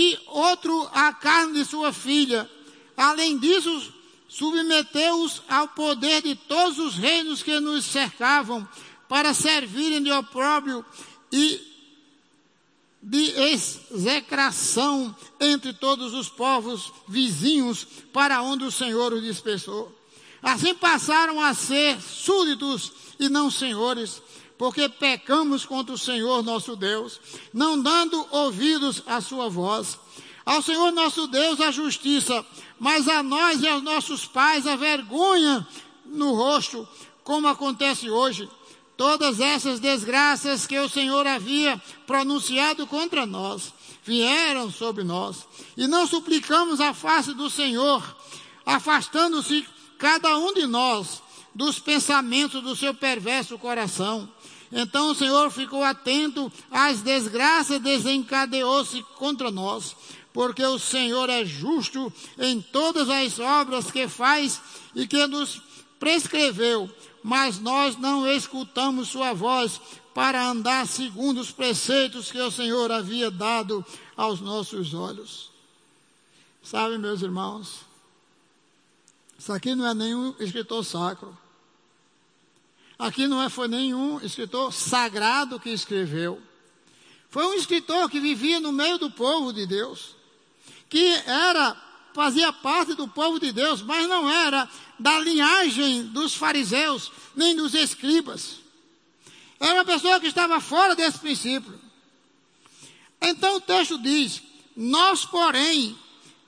e 0.00 0.18
outro 0.28 0.88
a 0.94 1.12
carne 1.12 1.52
de 1.52 1.64
sua 1.66 1.92
filha. 1.92 2.50
Além 2.96 3.36
disso, 3.36 3.92
submeteu-os 4.26 5.42
ao 5.46 5.68
poder 5.68 6.22
de 6.22 6.34
todos 6.34 6.78
os 6.78 6.94
reinos 6.94 7.42
que 7.42 7.60
nos 7.60 7.84
cercavam 7.84 8.66
para 9.06 9.34
servirem 9.34 10.02
de 10.02 10.10
opróbrio 10.10 10.82
e 11.30 11.60
de 13.02 13.30
execração 13.52 15.14
entre 15.38 15.74
todos 15.74 16.14
os 16.14 16.30
povos 16.30 16.90
vizinhos 17.06 17.86
para 18.10 18.40
onde 18.40 18.64
o 18.64 18.72
Senhor 18.72 19.12
os 19.12 19.22
dispersou. 19.22 19.94
Assim 20.42 20.74
passaram 20.74 21.38
a 21.42 21.52
ser 21.52 22.00
súditos 22.00 22.90
e 23.18 23.28
não 23.28 23.50
senhores, 23.50 24.22
porque 24.60 24.90
pecamos 24.90 25.64
contra 25.64 25.94
o 25.94 25.98
Senhor 25.98 26.42
nosso 26.42 26.76
Deus, 26.76 27.18
não 27.50 27.80
dando 27.80 28.26
ouvidos 28.30 29.02
à 29.06 29.18
sua 29.18 29.48
voz. 29.48 29.98
Ao 30.44 30.60
Senhor 30.60 30.92
nosso 30.92 31.26
Deus 31.28 31.62
a 31.62 31.70
justiça, 31.70 32.44
mas 32.78 33.08
a 33.08 33.22
nós 33.22 33.62
e 33.62 33.66
aos 33.66 33.82
nossos 33.82 34.26
pais 34.26 34.66
a 34.66 34.76
vergonha 34.76 35.66
no 36.04 36.34
rosto, 36.34 36.86
como 37.24 37.48
acontece 37.48 38.10
hoje. 38.10 38.50
Todas 38.98 39.40
essas 39.40 39.80
desgraças 39.80 40.66
que 40.66 40.78
o 40.78 40.90
Senhor 40.90 41.26
havia 41.26 41.80
pronunciado 42.06 42.86
contra 42.86 43.24
nós 43.24 43.72
vieram 44.04 44.70
sobre 44.70 45.02
nós. 45.02 45.48
E 45.74 45.86
não 45.86 46.06
suplicamos 46.06 46.82
a 46.82 46.92
face 46.92 47.32
do 47.32 47.48
Senhor, 47.48 48.02
afastando-se 48.66 49.66
cada 49.96 50.36
um 50.36 50.52
de 50.52 50.66
nós 50.66 51.22
dos 51.54 51.78
pensamentos 51.78 52.62
do 52.62 52.76
seu 52.76 52.92
perverso 52.92 53.58
coração. 53.58 54.28
Então 54.72 55.10
o 55.10 55.14
Senhor 55.14 55.50
ficou 55.50 55.82
atento 55.82 56.50
às 56.70 57.02
desgraças 57.02 57.76
e 57.76 57.80
desencadeou-se 57.80 59.02
contra 59.16 59.50
nós, 59.50 59.96
porque 60.32 60.64
o 60.64 60.78
Senhor 60.78 61.28
é 61.28 61.44
justo 61.44 62.12
em 62.38 62.60
todas 62.60 63.08
as 63.08 63.38
obras 63.38 63.90
que 63.90 64.06
faz 64.06 64.60
e 64.94 65.06
que 65.06 65.26
nos 65.26 65.60
prescreveu, 65.98 66.88
mas 67.22 67.58
nós 67.58 67.96
não 67.96 68.26
escutamos 68.26 69.08
sua 69.08 69.32
voz 69.32 69.80
para 70.14 70.46
andar 70.46 70.86
segundo 70.86 71.40
os 71.40 71.50
preceitos 71.50 72.30
que 72.30 72.40
o 72.40 72.50
Senhor 72.50 72.90
havia 72.90 73.30
dado 73.30 73.84
aos 74.16 74.40
nossos 74.40 74.94
olhos. 74.94 75.50
Sabe, 76.62 76.98
meus 76.98 77.22
irmãos, 77.22 77.80
isso 79.38 79.52
aqui 79.52 79.74
não 79.74 79.86
é 79.86 79.94
nenhum 79.94 80.34
escritor 80.38 80.84
sacro. 80.84 81.36
Aqui 83.00 83.26
não 83.26 83.42
é, 83.42 83.48
foi 83.48 83.66
nenhum 83.66 84.20
escritor 84.20 84.74
sagrado 84.74 85.58
que 85.58 85.70
escreveu. 85.70 86.38
Foi 87.30 87.46
um 87.46 87.54
escritor 87.54 88.10
que 88.10 88.20
vivia 88.20 88.60
no 88.60 88.72
meio 88.72 88.98
do 88.98 89.10
povo 89.10 89.54
de 89.54 89.64
Deus, 89.64 90.14
que 90.86 91.06
era, 91.24 91.74
fazia 92.12 92.52
parte 92.52 92.92
do 92.92 93.08
povo 93.08 93.40
de 93.40 93.52
Deus, 93.52 93.80
mas 93.80 94.06
não 94.06 94.28
era 94.28 94.68
da 94.98 95.18
linhagem 95.18 96.08
dos 96.08 96.34
fariseus, 96.34 97.10
nem 97.34 97.56
dos 97.56 97.72
escribas. 97.72 98.56
Era 99.58 99.76
uma 99.76 99.84
pessoa 99.86 100.20
que 100.20 100.26
estava 100.26 100.60
fora 100.60 100.94
desse 100.94 101.20
princípio. 101.20 101.80
Então 103.18 103.56
o 103.56 103.60
texto 103.62 103.96
diz: 103.96 104.42
Nós, 104.76 105.24
porém, 105.24 105.96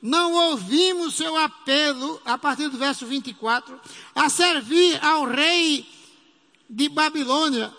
não 0.02 0.34
ouvimos 0.50 1.14
seu 1.14 1.34
apelo, 1.34 2.20
a 2.26 2.36
partir 2.36 2.68
do 2.68 2.76
verso 2.76 3.06
24, 3.06 3.80
a 4.14 4.28
servir 4.28 5.02
ao 5.02 5.24
rei 5.24 6.01
de 6.72 6.88
Babilônia. 6.88 7.70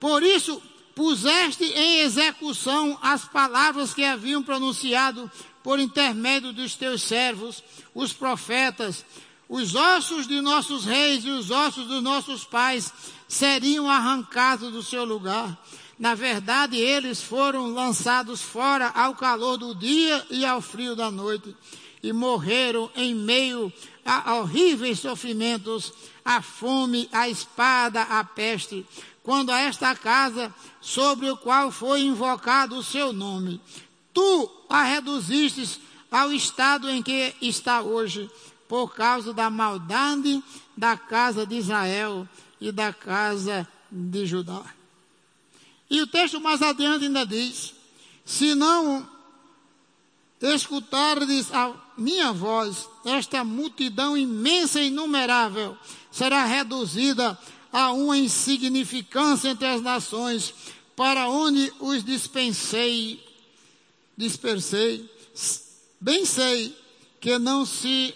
Por 0.00 0.22
isso, 0.24 0.60
puseste 0.94 1.64
em 1.64 2.00
execução 2.00 2.98
as 3.00 3.24
palavras 3.24 3.94
que 3.94 4.04
haviam 4.04 4.42
pronunciado 4.42 5.30
por 5.62 5.78
intermédio 5.78 6.52
dos 6.52 6.74
teus 6.74 7.02
servos, 7.02 7.62
os 7.94 8.12
profetas. 8.12 9.04
Os 9.48 9.74
ossos 9.74 10.26
de 10.26 10.40
nossos 10.40 10.84
reis 10.84 11.24
e 11.24 11.30
os 11.30 11.50
ossos 11.50 11.86
dos 11.86 12.02
nossos 12.02 12.44
pais 12.44 12.92
seriam 13.28 13.88
arrancados 13.88 14.72
do 14.72 14.82
seu 14.82 15.04
lugar. 15.04 15.56
Na 15.98 16.14
verdade, 16.14 16.76
eles 16.76 17.22
foram 17.22 17.68
lançados 17.68 18.42
fora 18.42 18.88
ao 18.88 19.14
calor 19.14 19.56
do 19.56 19.74
dia 19.74 20.26
e 20.28 20.44
ao 20.44 20.60
frio 20.60 20.96
da 20.96 21.10
noite, 21.10 21.54
e 22.02 22.12
morreram 22.12 22.90
em 22.96 23.14
meio 23.14 23.72
horríveis 24.26 25.00
sofrimentos 25.00 25.92
a 26.24 26.40
fome, 26.40 27.08
a 27.12 27.28
espada, 27.28 28.02
a 28.02 28.24
peste, 28.24 28.86
quando 29.22 29.50
a 29.50 29.60
esta 29.60 29.94
casa, 29.94 30.54
sobre 30.80 31.30
o 31.30 31.36
qual 31.36 31.70
foi 31.70 32.02
invocado 32.02 32.76
o 32.76 32.82
seu 32.82 33.12
nome, 33.12 33.60
tu 34.12 34.50
a 34.68 34.82
reduzistes 34.82 35.80
ao 36.10 36.32
estado 36.32 36.88
em 36.88 37.02
que 37.02 37.34
está 37.40 37.80
hoje, 37.82 38.30
por 38.68 38.94
causa 38.94 39.32
da 39.32 39.50
maldade 39.50 40.42
da 40.76 40.96
casa 40.96 41.46
de 41.46 41.56
Israel 41.56 42.28
e 42.60 42.72
da 42.72 42.92
casa 42.92 43.68
de 43.90 44.26
Judá. 44.26 44.62
E 45.90 46.00
o 46.00 46.06
texto 46.06 46.40
mais 46.40 46.62
adiante 46.62 47.04
ainda 47.04 47.26
diz: 47.26 47.74
se 48.24 48.54
não 48.54 49.08
escutardes 50.44 51.50
a 51.52 51.72
minha 51.96 52.32
voz, 52.32 52.88
esta 53.04 53.42
multidão 53.42 54.16
imensa 54.16 54.80
e 54.80 54.88
inumerável 54.88 55.76
será 56.10 56.44
reduzida 56.44 57.38
a 57.72 57.92
uma 57.92 58.18
insignificância 58.18 59.48
entre 59.48 59.66
as 59.66 59.80
nações, 59.80 60.54
para 60.94 61.28
onde 61.28 61.72
os 61.80 62.04
dispensei, 62.04 63.24
dispersei. 64.16 65.08
Bem 66.00 66.24
sei 66.24 66.76
que 67.20 67.38
não 67.38 67.64
se 67.64 68.14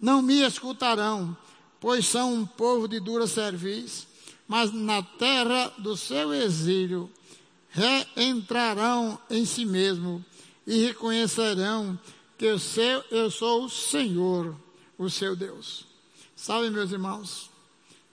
não 0.00 0.22
me 0.22 0.40
escutarão, 0.40 1.36
pois 1.80 2.06
são 2.06 2.32
um 2.32 2.46
povo 2.46 2.86
de 2.86 3.00
dura 3.00 3.26
serviço, 3.26 4.06
mas 4.46 4.72
na 4.72 5.02
terra 5.02 5.72
do 5.78 5.96
seu 5.96 6.32
exílio 6.32 7.10
reentrarão 7.70 9.18
em 9.28 9.44
si 9.44 9.66
mesmo 9.66 10.24
e 10.66 10.86
reconhecerão 10.86 11.98
que 12.38 12.46
eu, 12.46 12.56
eu 13.10 13.30
sou 13.30 13.64
o 13.64 13.70
Senhor, 13.70 14.56
o 14.98 15.08
seu 15.10 15.36
Deus. 15.36 15.84
Sabe, 16.34 16.70
meus 16.70 16.90
irmãos, 16.90 17.50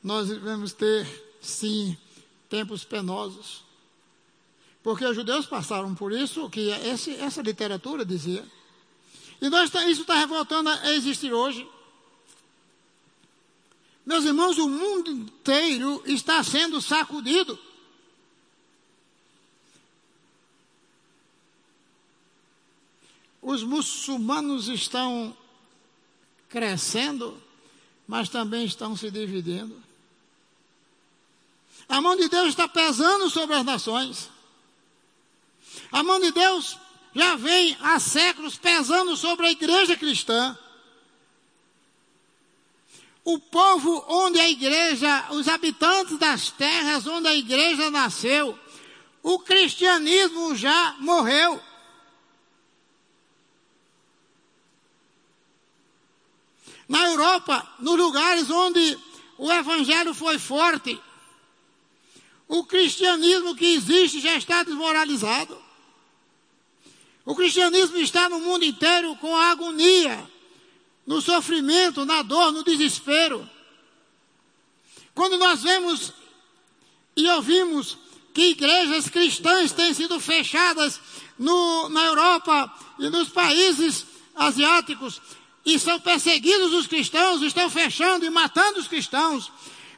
nós 0.04 0.30
devemos 0.30 0.74
ter, 0.74 1.08
sim, 1.42 1.98
tempos 2.50 2.84
penosos. 2.84 3.64
Porque 4.84 5.06
os 5.06 5.16
judeus 5.16 5.46
passaram 5.46 5.94
por 5.94 6.12
isso, 6.12 6.50
que 6.50 6.70
esse, 6.70 7.12
essa 7.16 7.42
literatura 7.42 8.06
dizia. 8.06 8.44
E 9.42 9.50
nós, 9.50 9.70
tá, 9.70 9.88
isso 9.88 10.02
está 10.02 10.16
revoltando 10.16 10.70
a 10.70 10.94
existir 10.94 11.34
hoje. 11.34 11.68
Meus 14.06 14.26
irmãos, 14.26 14.58
o 14.58 14.68
mundo 14.68 15.12
inteiro 15.12 16.02
está 16.06 16.44
sendo 16.44 16.82
sacudido. 16.82 17.58
Os 23.42 23.64
muçulmanos 23.64 24.68
estão 24.68 25.36
crescendo 26.48 27.42
mas 28.12 28.28
também 28.28 28.66
estão 28.66 28.94
se 28.94 29.10
dividindo. 29.10 29.82
A 31.88 32.02
mão 32.02 32.14
de 32.18 32.28
Deus 32.28 32.50
está 32.50 32.68
pesando 32.68 33.30
sobre 33.30 33.56
as 33.56 33.64
nações. 33.64 34.30
A 35.90 36.04
mão 36.04 36.20
de 36.20 36.30
Deus 36.34 36.78
já 37.16 37.38
vem 37.38 37.78
há 37.80 37.98
séculos 38.02 38.58
pesando 38.58 39.16
sobre 39.16 39.48
a 39.48 39.52
igreja 39.52 39.96
cristã. 39.96 40.60
O 43.24 43.40
povo 43.40 44.04
onde 44.10 44.42
a 44.42 44.50
igreja, 44.50 45.28
os 45.32 45.48
habitantes 45.48 46.18
das 46.18 46.52
terras 46.52 47.08
onde 47.08 47.30
a 47.30 47.36
igreja 47.36 47.90
nasceu, 47.90 48.60
o 49.24 49.40
cristianismo 49.40 50.54
já 50.54 50.98
morreu. 51.00 51.62
Na 56.92 57.08
Europa, 57.08 57.66
nos 57.80 57.98
lugares 57.98 58.50
onde 58.50 59.00
o 59.38 59.50
evangelho 59.50 60.14
foi 60.14 60.38
forte, 60.38 61.00
o 62.50 62.66
cristianismo 62.66 63.56
que 63.56 63.76
existe 63.76 64.20
já 64.20 64.36
está 64.36 64.62
desmoralizado. 64.62 65.58
O 67.24 67.34
cristianismo 67.34 67.96
está 67.96 68.28
no 68.28 68.42
mundo 68.42 68.66
inteiro 68.66 69.16
com 69.22 69.34
a 69.34 69.52
agonia, 69.52 70.30
no 71.08 71.22
sofrimento, 71.22 72.04
na 72.04 72.24
dor, 72.24 72.52
no 72.52 72.62
desespero. 72.62 73.50
Quando 75.16 75.38
nós 75.38 75.64
vemos 75.64 76.12
e 77.16 77.26
ouvimos 77.30 77.98
que 78.34 78.50
igrejas 78.50 79.08
cristãs 79.08 79.72
têm 79.72 79.94
sido 79.94 80.20
fechadas 80.20 81.00
no, 81.40 81.88
na 81.88 82.04
Europa 82.04 82.70
e 83.00 83.10
nos 83.10 83.30
países 83.30 84.06
asiáticos, 84.36 85.22
e 85.66 85.80
são 85.80 86.00
perseguidos 86.00 86.74
os 86.74 86.88
cristãos, 86.88 87.42
estão 87.42 87.70
fechando 87.70 88.26
e 88.26 88.30
matando 88.30 88.80
os 88.80 88.88
cristãos. 88.88 89.52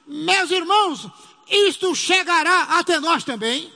Meus 0.06 0.52
irmãos, 0.52 1.08
isto 1.50 1.96
chegará 1.96 2.64
até 2.78 3.00
nós 3.00 3.24
também. 3.24 3.72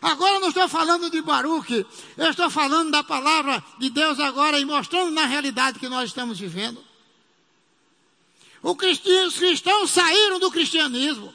Agora 0.00 0.38
não 0.38 0.48
estou 0.48 0.68
falando 0.68 1.10
de 1.10 1.20
Baruque, 1.20 1.84
eu 2.16 2.30
estou 2.30 2.48
falando 2.48 2.92
da 2.92 3.02
palavra 3.02 3.62
de 3.78 3.90
Deus 3.90 4.20
agora 4.20 4.58
e 4.58 4.64
mostrando 4.64 5.10
na 5.10 5.26
realidade 5.26 5.80
que 5.80 5.88
nós 5.88 6.10
estamos 6.10 6.38
vivendo. 6.38 6.82
os 8.62 9.36
cristãos 9.36 9.90
saíram 9.90 10.38
do 10.38 10.52
cristianismo. 10.52 11.34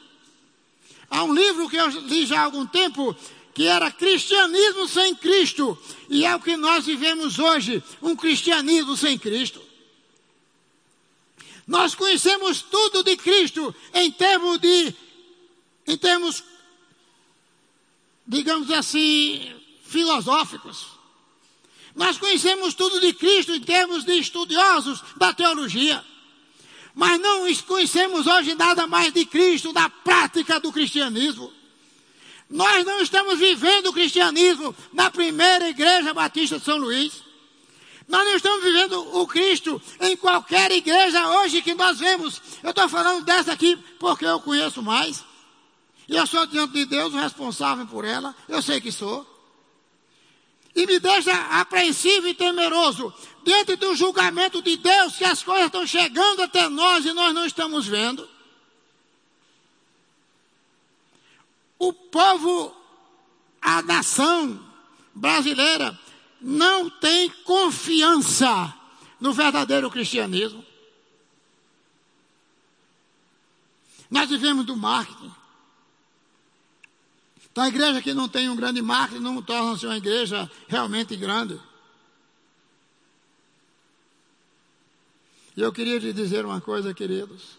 Há 1.10 1.24
um 1.24 1.34
livro 1.34 1.68
que 1.68 1.76
eu 1.76 1.88
li 1.88 2.24
já 2.24 2.40
há 2.40 2.44
algum 2.44 2.66
tempo 2.66 3.14
que 3.54 3.66
era 3.66 3.90
cristianismo 3.90 4.88
sem 4.88 5.14
Cristo, 5.14 5.78
e 6.08 6.24
é 6.24 6.34
o 6.34 6.40
que 6.40 6.56
nós 6.56 6.86
vivemos 6.86 7.38
hoje, 7.38 7.82
um 8.02 8.16
cristianismo 8.16 8.96
sem 8.96 9.16
Cristo. 9.16 9.60
Nós 11.66 11.94
conhecemos 11.94 12.62
tudo 12.62 13.02
de 13.02 13.16
Cristo 13.16 13.74
em 13.92 14.10
termos 14.10 14.58
de, 14.58 14.94
em 15.86 15.96
termos 15.96 16.44
digamos 18.26 18.70
assim, 18.70 19.54
filosóficos. 19.84 20.86
Nós 21.94 22.18
conhecemos 22.18 22.74
tudo 22.74 23.00
de 23.00 23.12
Cristo 23.12 23.52
em 23.52 23.60
termos 23.60 24.04
de 24.04 24.14
estudiosos 24.18 25.00
da 25.16 25.32
teologia. 25.32 26.04
Mas 26.94 27.20
não 27.20 27.52
conhecemos 27.64 28.26
hoje 28.26 28.54
nada 28.54 28.86
mais 28.86 29.12
de 29.12 29.24
Cristo, 29.24 29.72
da 29.72 29.88
prática 29.88 30.58
do 30.58 30.72
cristianismo. 30.72 31.52
Nós 32.48 32.84
não 32.84 33.00
estamos 33.00 33.38
vivendo 33.38 33.86
o 33.86 33.92
cristianismo 33.92 34.74
na 34.92 35.10
primeira 35.10 35.68
igreja 35.68 36.14
batista 36.14 36.58
de 36.58 36.64
São 36.64 36.76
Luís. 36.76 37.22
Nós 38.06 38.24
não 38.24 38.36
estamos 38.36 38.62
vivendo 38.62 39.16
o 39.16 39.26
Cristo 39.26 39.80
em 40.00 40.16
qualquer 40.16 40.70
igreja 40.70 41.26
hoje 41.40 41.62
que 41.62 41.74
nós 41.74 41.98
vemos. 41.98 42.40
Eu 42.62 42.70
estou 42.70 42.88
falando 42.88 43.24
dessa 43.24 43.52
aqui 43.52 43.76
porque 43.98 44.24
eu 44.24 44.40
conheço 44.40 44.82
mais. 44.82 45.24
E 46.08 46.16
eu 46.16 46.26
sou 46.26 46.46
diante 46.46 46.72
de 46.72 46.84
Deus 46.84 47.14
o 47.14 47.18
responsável 47.18 47.86
por 47.86 48.04
ela. 48.04 48.34
Eu 48.48 48.60
sei 48.60 48.80
que 48.80 48.92
sou. 48.92 49.26
E 50.74 50.86
me 50.86 50.98
deixa 50.98 51.32
apreensivo 51.60 52.26
e 52.26 52.34
temeroso 52.34 53.12
diante 53.44 53.76
do 53.76 53.94
julgamento 53.94 54.60
de 54.60 54.76
Deus 54.76 55.16
que 55.16 55.24
as 55.24 55.42
coisas 55.42 55.66
estão 55.66 55.86
chegando 55.86 56.42
até 56.42 56.68
nós 56.68 57.04
e 57.04 57.12
nós 57.12 57.32
não 57.32 57.46
estamos 57.46 57.86
vendo. 57.86 58.28
O 61.78 61.92
povo, 61.92 62.74
a 63.60 63.82
nação 63.82 64.60
brasileira, 65.14 65.98
não 66.44 66.90
tem 66.90 67.30
confiança 67.30 68.72
no 69.18 69.32
verdadeiro 69.32 69.90
cristianismo. 69.90 70.62
Nós 74.10 74.28
vivemos 74.28 74.66
do 74.66 74.76
marketing. 74.76 75.32
Então 77.50 77.64
a 77.64 77.68
igreja 77.68 78.02
que 78.02 78.12
não 78.12 78.28
tem 78.28 78.50
um 78.50 78.56
grande 78.56 78.82
marketing 78.82 79.22
não 79.22 79.40
torna-se 79.40 79.86
uma 79.86 79.96
igreja 79.96 80.50
realmente 80.68 81.16
grande. 81.16 81.58
E 85.56 85.62
eu 85.62 85.72
queria 85.72 85.98
lhe 85.98 86.12
dizer 86.12 86.44
uma 86.44 86.60
coisa, 86.60 86.92
queridos. 86.92 87.56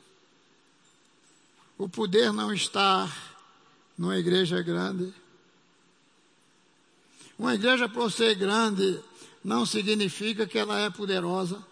O 1.76 1.90
poder 1.90 2.32
não 2.32 2.54
está 2.54 3.10
numa 3.98 4.18
igreja 4.18 4.62
grande. 4.62 5.12
Uma 7.38 7.56
igreja, 7.56 7.90
por 7.90 8.12
ser 8.12 8.36
grande, 8.36 9.00
não 9.44 9.66
significa 9.66 10.48
que 10.48 10.58
ela 10.58 10.80
é 10.80 10.90
poderosa. 10.90 11.64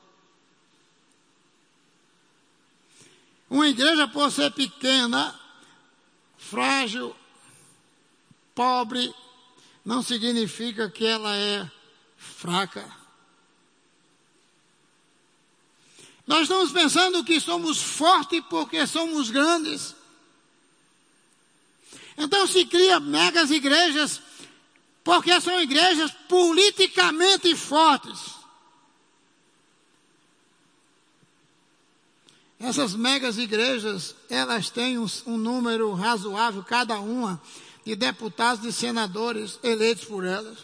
Uma 3.50 3.68
igreja, 3.68 4.08
por 4.08 4.32
ser 4.32 4.52
pequena, 4.52 5.40
frágil, 6.38 7.16
pobre, 8.54 9.14
não 9.86 10.02
significa 10.02 10.90
que 10.90 11.06
ela 11.06 11.36
é 11.36 11.70
fraca. 12.18 13.04
Nós 16.26 16.44
estamos 16.44 16.72
pensando 16.72 17.24
que 17.24 17.40
somos 17.40 17.82
fortes 17.82 18.42
porque 18.50 18.88
somos 18.88 19.30
grandes. 19.30 19.96
Então 22.18 22.48
se 22.48 22.66
cria 22.66 23.00
megas 23.00 23.52
igrejas 23.52 24.22
porque 25.04 25.40
são 25.42 25.60
igrejas 25.62 26.12
politicamente 26.30 27.56
fortes. 27.56 28.44
Essas 32.60 32.96
megas 32.96 33.38
igrejas, 33.38 34.16
elas 34.30 34.70
têm 34.70 34.98
um, 34.98 35.06
um 35.26 35.38
número 35.38 35.92
razoável, 35.94 36.64
cada 36.64 36.98
uma, 37.00 37.42
de 37.86 37.94
deputados 37.94 38.64
e 38.64 38.72
senadores 38.72 39.60
eleitos 39.62 40.06
por 40.06 40.24
elas. 40.24 40.60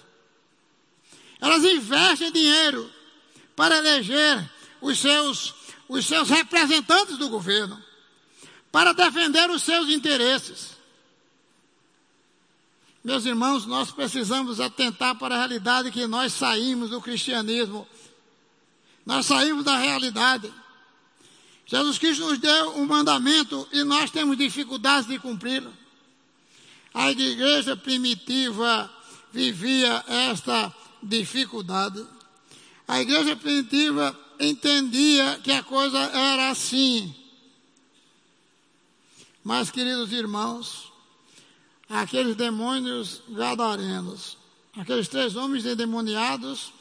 Elas 1.42 1.64
investem 1.66 2.32
dinheiro 2.32 2.90
para 3.54 3.78
eleger 3.78 4.50
os 4.80 4.98
seus, 5.00 5.54
os 5.90 6.06
seus 6.06 6.30
representantes 6.30 7.18
do 7.18 7.28
governo, 7.28 7.82
para 8.72 8.94
defender 8.94 9.50
os 9.50 9.64
seus 9.64 9.90
interesses. 9.90 10.79
Meus 13.04 13.26
irmãos, 13.26 13.66
nós 13.66 13.92
precisamos 13.92 14.60
atentar 14.60 15.16
para 15.16 15.36
a 15.36 15.38
realidade 15.38 15.92
que 15.92 16.06
nós 16.06 16.34
saímos 16.34 16.90
do 16.90 17.00
cristianismo. 17.00 17.88
Nós 19.06 19.26
saímos 19.26 19.64
da 19.64 19.78
realidade. 19.78 20.54
Jesus 21.66 21.98
Cristo 21.98 22.26
nos 22.26 22.40
deu 22.40 22.78
um 22.78 22.86
mandamento 22.86 23.68
e 23.72 23.84
nós 23.84 24.12
temos 24.12 24.38
dificuldades 24.38 25.08
de 25.08 25.18
cumpri-lo. 25.18 25.74
A 26.94 27.12
igreja 27.12 27.78
primitiva 27.78 28.92
vivia 29.32 30.04
esta 30.08 30.74
dificuldade. 31.02 32.06
A 32.88 33.00
igreja 33.02 33.36
primitiva 33.36 34.20
entendia 34.40 35.40
que 35.44 35.52
a 35.52 35.64
coisa 35.64 36.00
era 36.00 36.50
assim. 36.50 37.14
Mas, 39.44 39.70
queridos 39.72 40.12
irmãos, 40.12 40.89
aqueles 41.90 42.36
demônios 42.36 43.24
gadarenos, 43.30 44.38
aqueles 44.78 45.08
três 45.08 45.36
homens 45.36 45.66
endemoniados, 45.66 46.72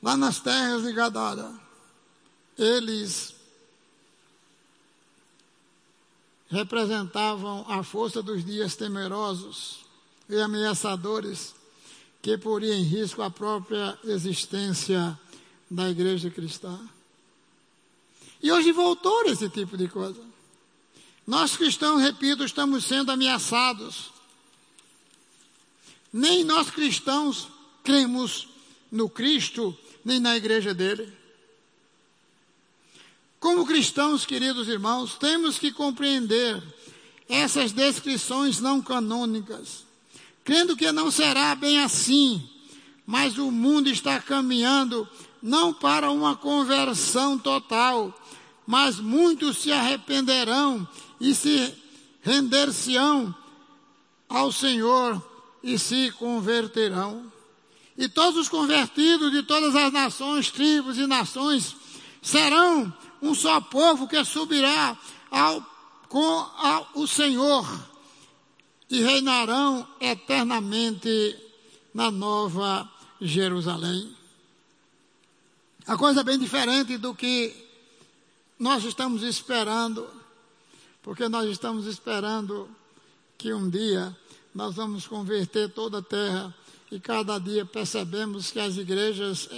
lá 0.00 0.16
nas 0.16 0.38
terras 0.38 0.82
de 0.84 0.92
Gadara, 0.92 1.52
eles 2.56 3.34
representavam 6.48 7.64
a 7.68 7.82
força 7.82 8.22
dos 8.22 8.44
dias 8.44 8.76
temerosos 8.76 9.80
e 10.28 10.36
ameaçadores 10.36 11.54
que 12.20 12.38
poria 12.38 12.74
em 12.74 12.82
risco 12.82 13.22
a 13.22 13.30
própria 13.30 13.98
existência 14.04 15.18
da 15.68 15.90
igreja 15.90 16.30
cristã. 16.30 16.78
E 18.40 18.52
hoje 18.52 18.70
voltou 18.70 19.24
esse 19.24 19.48
tipo 19.48 19.76
de 19.76 19.88
coisa. 19.88 20.31
Nós 21.26 21.56
cristãos, 21.56 22.02
repito, 22.02 22.44
estamos 22.44 22.84
sendo 22.84 23.12
ameaçados. 23.12 24.10
Nem 26.12 26.44
nós 26.44 26.70
cristãos 26.70 27.48
cremos 27.82 28.48
no 28.90 29.08
Cristo, 29.08 29.76
nem 30.04 30.18
na 30.18 30.36
igreja 30.36 30.74
dele. 30.74 31.12
Como 33.38 33.66
cristãos, 33.66 34.26
queridos 34.26 34.68
irmãos, 34.68 35.16
temos 35.16 35.58
que 35.58 35.72
compreender 35.72 36.62
essas 37.28 37.72
descrições 37.72 38.60
não 38.60 38.82
canônicas, 38.82 39.84
crendo 40.44 40.76
que 40.76 40.92
não 40.92 41.10
será 41.10 41.54
bem 41.54 41.80
assim, 41.80 42.48
mas 43.06 43.38
o 43.38 43.50
mundo 43.50 43.88
está 43.88 44.20
caminhando 44.20 45.08
não 45.42 45.72
para 45.72 46.10
uma 46.10 46.36
conversão 46.36 47.38
total, 47.38 48.16
mas 48.66 49.00
muitos 49.00 49.58
se 49.58 49.72
arrependerão 49.72 50.86
e 51.22 51.36
se 51.36 51.72
render-se-ão 52.20 53.32
ao 54.28 54.50
Senhor 54.50 55.22
e 55.62 55.78
se 55.78 56.10
converterão. 56.18 57.32
E 57.96 58.08
todos 58.08 58.40
os 58.40 58.48
convertidos 58.48 59.30
de 59.30 59.44
todas 59.44 59.76
as 59.76 59.92
nações, 59.92 60.50
tribos 60.50 60.98
e 60.98 61.06
nações 61.06 61.76
serão 62.20 62.92
um 63.22 63.36
só 63.36 63.60
povo 63.60 64.08
que 64.08 64.24
subirá 64.24 64.98
ao, 65.30 65.64
com 66.08 66.28
ao, 66.58 66.90
o 66.94 67.06
Senhor 67.06 67.64
e 68.90 69.00
reinarão 69.00 69.86
eternamente 70.00 71.38
na 71.94 72.10
nova 72.10 72.90
Jerusalém. 73.20 74.12
A 75.86 75.96
coisa 75.96 76.22
é 76.22 76.24
bem 76.24 76.38
diferente 76.38 76.98
do 76.98 77.14
que 77.14 77.54
nós 78.58 78.82
estamos 78.82 79.22
esperando, 79.22 80.21
porque 81.02 81.28
nós 81.28 81.50
estamos 81.50 81.86
esperando 81.86 82.68
que 83.36 83.52
um 83.52 83.68
dia 83.68 84.16
nós 84.54 84.74
vamos 84.76 85.06
converter 85.06 85.70
toda 85.70 85.98
a 85.98 86.02
terra 86.02 86.54
e 86.90 87.00
cada 87.00 87.38
dia 87.38 87.64
percebemos 87.64 88.50
que 88.50 88.60
as 88.60 88.76
igrejas, 88.76 89.48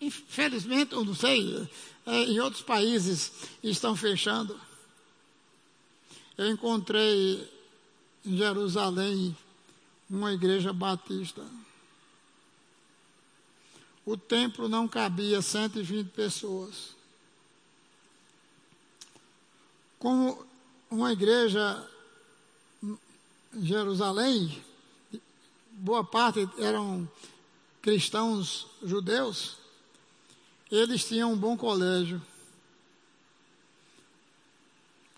infelizmente, 0.00 0.94
ou 0.94 1.04
não 1.04 1.14
sei, 1.14 1.68
é, 2.04 2.24
em 2.24 2.40
outros 2.40 2.62
países 2.62 3.32
estão 3.62 3.94
fechando. 3.94 4.60
Eu 6.36 6.50
encontrei 6.50 7.48
em 8.24 8.36
Jerusalém 8.36 9.36
uma 10.08 10.32
igreja 10.32 10.72
batista. 10.72 11.44
O 14.04 14.16
templo 14.16 14.68
não 14.68 14.88
cabia 14.88 15.40
120 15.40 16.08
pessoas. 16.08 16.96
Como 20.00 20.46
uma 20.90 21.12
igreja 21.12 21.86
em 22.82 22.98
Jerusalém, 23.62 24.64
boa 25.72 26.02
parte 26.02 26.48
eram 26.56 27.06
cristãos 27.82 28.66
judeus, 28.82 29.58
eles 30.70 31.04
tinham 31.04 31.34
um 31.34 31.36
bom 31.36 31.54
colégio. 31.54 32.20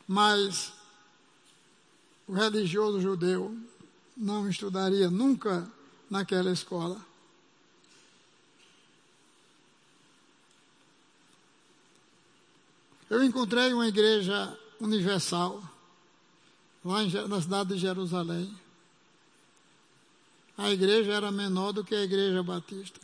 Mas 0.04 0.72
o 2.26 2.32
religioso 2.32 3.00
judeu 3.00 3.56
não 4.16 4.48
estudaria 4.48 5.08
nunca 5.08 5.70
naquela 6.10 6.50
escola. 6.50 7.00
Eu 13.08 13.22
encontrei 13.22 13.72
uma 13.72 13.86
igreja 13.86 14.58
universal 14.82 15.62
lá 16.84 17.04
na 17.28 17.40
cidade 17.40 17.74
de 17.74 17.78
Jerusalém. 17.78 18.52
A 20.58 20.70
igreja 20.70 21.12
era 21.12 21.30
menor 21.30 21.72
do 21.72 21.84
que 21.84 21.94
a 21.94 22.02
igreja 22.02 22.42
batista. 22.42 23.00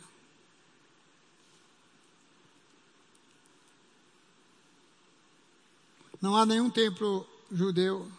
Não 6.21 6.35
há 6.35 6.45
nenhum 6.45 6.69
templo 6.69 7.25
judeu, 7.49 8.11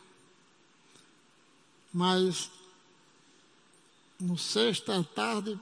mas 1.92 2.50
no 4.18 4.38
sexta 4.38 5.04
tarde 5.14 5.58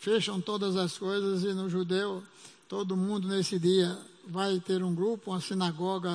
fecham 0.00 0.40
todas 0.40 0.74
as 0.76 0.98
coisas 0.98 1.44
e 1.44 1.54
no 1.54 1.70
judeu 1.70 2.24
todo 2.68 2.96
mundo 2.96 3.28
nesse 3.28 3.58
dia 3.58 3.96
vai 4.30 4.60
ter 4.60 4.82
um 4.82 4.94
grupo, 4.94 5.30
uma 5.30 5.40
sinagoga, 5.40 6.10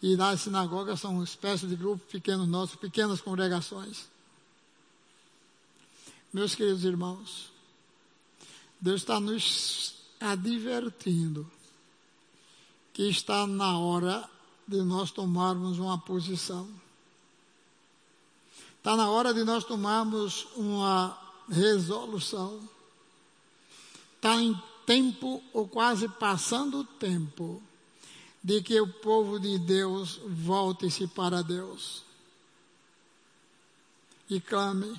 e 0.00 0.16
nas 0.16 0.42
sinagogas 0.42 1.00
são 1.00 1.14
uma 1.14 1.24
espécie 1.24 1.66
de 1.66 1.76
grupos 1.76 2.06
pequenos 2.08 2.46
nossos, 2.46 2.76
pequenas 2.76 3.20
congregações. 3.20 4.06
Meus 6.32 6.54
queridos 6.54 6.84
irmãos, 6.84 7.50
Deus 8.80 9.00
está 9.00 9.18
nos 9.18 9.94
advertindo 10.20 11.50
que 12.92 13.08
está 13.08 13.46
na 13.46 13.78
hora 13.78 14.28
de 14.66 14.82
nós 14.82 15.10
tomarmos 15.10 15.78
uma 15.78 15.98
posição. 15.98 16.68
Está 18.76 18.96
na 18.96 19.08
hora 19.10 19.32
de 19.32 19.42
nós 19.44 19.64
tomarmos 19.64 20.46
uma 20.56 21.16
resolução. 21.48 22.60
Está 24.16 24.36
tempo, 24.88 25.42
ou 25.52 25.68
quase 25.68 26.08
passando 26.08 26.78
o 26.78 26.84
tempo, 26.84 27.62
de 28.42 28.62
que 28.62 28.80
o 28.80 28.88
povo 28.88 29.38
de 29.38 29.58
Deus 29.58 30.18
volte-se 30.26 31.06
para 31.08 31.42
Deus. 31.42 32.02
E 34.30 34.40
clame, 34.40 34.98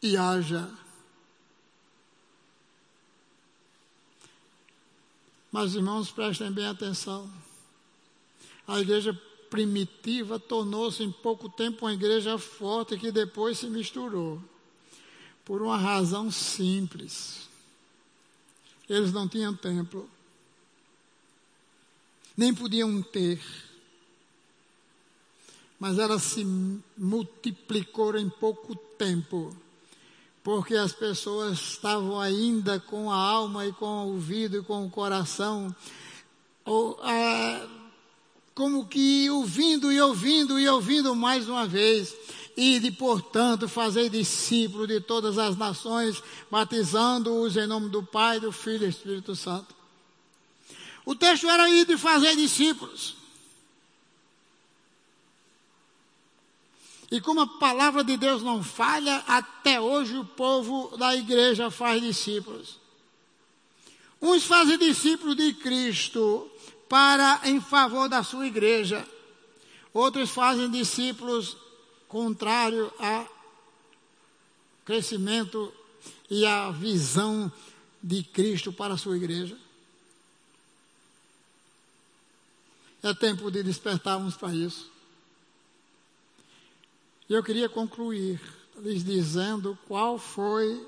e 0.00 0.16
haja 0.16 0.70
Mas, 5.50 5.74
irmãos, 5.74 6.10
prestem 6.10 6.52
bem 6.52 6.66
atenção. 6.66 7.28
A 8.66 8.80
igreja 8.80 9.18
primitiva 9.48 10.38
tornou-se 10.38 11.02
em 11.02 11.10
pouco 11.10 11.48
tempo 11.48 11.86
uma 11.86 11.94
igreja 11.94 12.36
forte 12.36 12.98
que 12.98 13.10
depois 13.10 13.58
se 13.58 13.66
misturou. 13.66 14.42
Por 15.46 15.62
uma 15.62 15.78
razão 15.78 16.30
simples. 16.30 17.47
Eles 18.88 19.12
não 19.12 19.28
tinham 19.28 19.54
templo. 19.54 20.08
Nem 22.36 22.54
podiam 22.54 23.02
ter. 23.02 23.40
Mas 25.78 25.98
ela 25.98 26.18
se 26.18 26.44
multiplicou 26.96 28.16
em 28.16 28.28
pouco 28.28 28.74
tempo 28.74 29.56
porque 30.48 30.74
as 30.76 30.92
pessoas 30.92 31.58
estavam 31.58 32.18
ainda 32.18 32.80
com 32.80 33.12
a 33.12 33.16
alma 33.16 33.66
e 33.66 33.72
com 33.72 33.84
o 33.84 34.12
ouvido 34.14 34.56
e 34.56 34.62
com 34.62 34.86
o 34.86 34.90
coração, 34.90 35.76
ou, 36.64 36.98
ah, 37.02 37.66
como 38.54 38.86
que 38.86 39.28
ouvindo 39.28 39.92
e 39.92 40.00
ouvindo 40.00 40.58
e 40.58 40.66
ouvindo 40.66 41.14
mais 41.14 41.50
uma 41.50 41.66
vez. 41.66 42.16
E 42.60 42.80
de, 42.80 42.90
portanto, 42.90 43.68
fazer 43.68 44.10
discípulos 44.10 44.88
de 44.88 45.00
todas 45.00 45.38
as 45.38 45.56
nações, 45.56 46.20
batizando-os 46.50 47.56
em 47.56 47.68
nome 47.68 47.88
do 47.88 48.02
Pai, 48.02 48.40
do 48.40 48.50
Filho 48.50 48.78
e 48.78 48.78
do 48.80 48.86
Espírito 48.86 49.36
Santo. 49.36 49.72
O 51.06 51.14
texto 51.14 51.48
era 51.48 51.70
ir 51.70 51.86
de 51.86 51.96
fazer 51.96 52.34
discípulos. 52.34 53.16
E 57.12 57.20
como 57.20 57.42
a 57.42 57.46
palavra 57.46 58.02
de 58.02 58.16
Deus 58.16 58.42
não 58.42 58.60
falha, 58.60 59.22
até 59.28 59.80
hoje 59.80 60.16
o 60.16 60.24
povo 60.24 60.96
da 60.96 61.14
igreja 61.14 61.70
faz 61.70 62.02
discípulos. 62.02 62.80
Uns 64.20 64.42
fazem 64.42 64.76
discípulos 64.76 65.36
de 65.36 65.52
Cristo 65.52 66.50
para 66.88 67.40
em 67.44 67.60
favor 67.60 68.08
da 68.08 68.24
sua 68.24 68.48
igreja. 68.48 69.08
Outros 69.94 70.30
fazem 70.30 70.68
discípulos 70.68 71.56
contrário 72.08 72.92
a 72.98 73.26
crescimento 74.84 75.72
e 76.30 76.46
a 76.46 76.70
visão 76.70 77.52
de 78.02 78.22
Cristo 78.22 78.72
para 78.72 78.94
a 78.94 78.98
sua 78.98 79.16
igreja. 79.16 79.56
É 83.02 83.14
tempo 83.14 83.50
de 83.50 83.62
despertarmos 83.62 84.34
para 84.34 84.54
isso. 84.54 84.90
E 87.28 87.34
eu 87.34 87.42
queria 87.44 87.68
concluir 87.68 88.40
lhes 88.78 89.04
dizendo 89.04 89.78
qual 89.86 90.18
foi 90.18 90.86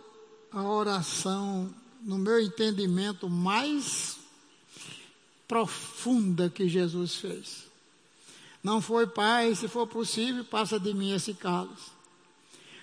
a 0.50 0.62
oração, 0.62 1.72
no 2.02 2.18
meu 2.18 2.40
entendimento, 2.40 3.28
mais 3.28 4.18
profunda 5.46 6.48
que 6.48 6.68
Jesus 6.68 7.16
fez. 7.16 7.69
Não 8.62 8.80
foi, 8.80 9.06
Pai, 9.06 9.54
se 9.54 9.68
for 9.68 9.86
possível, 9.86 10.44
passa 10.44 10.78
de 10.78 10.92
mim 10.92 11.12
esse 11.12 11.32
cálice. 11.34 11.90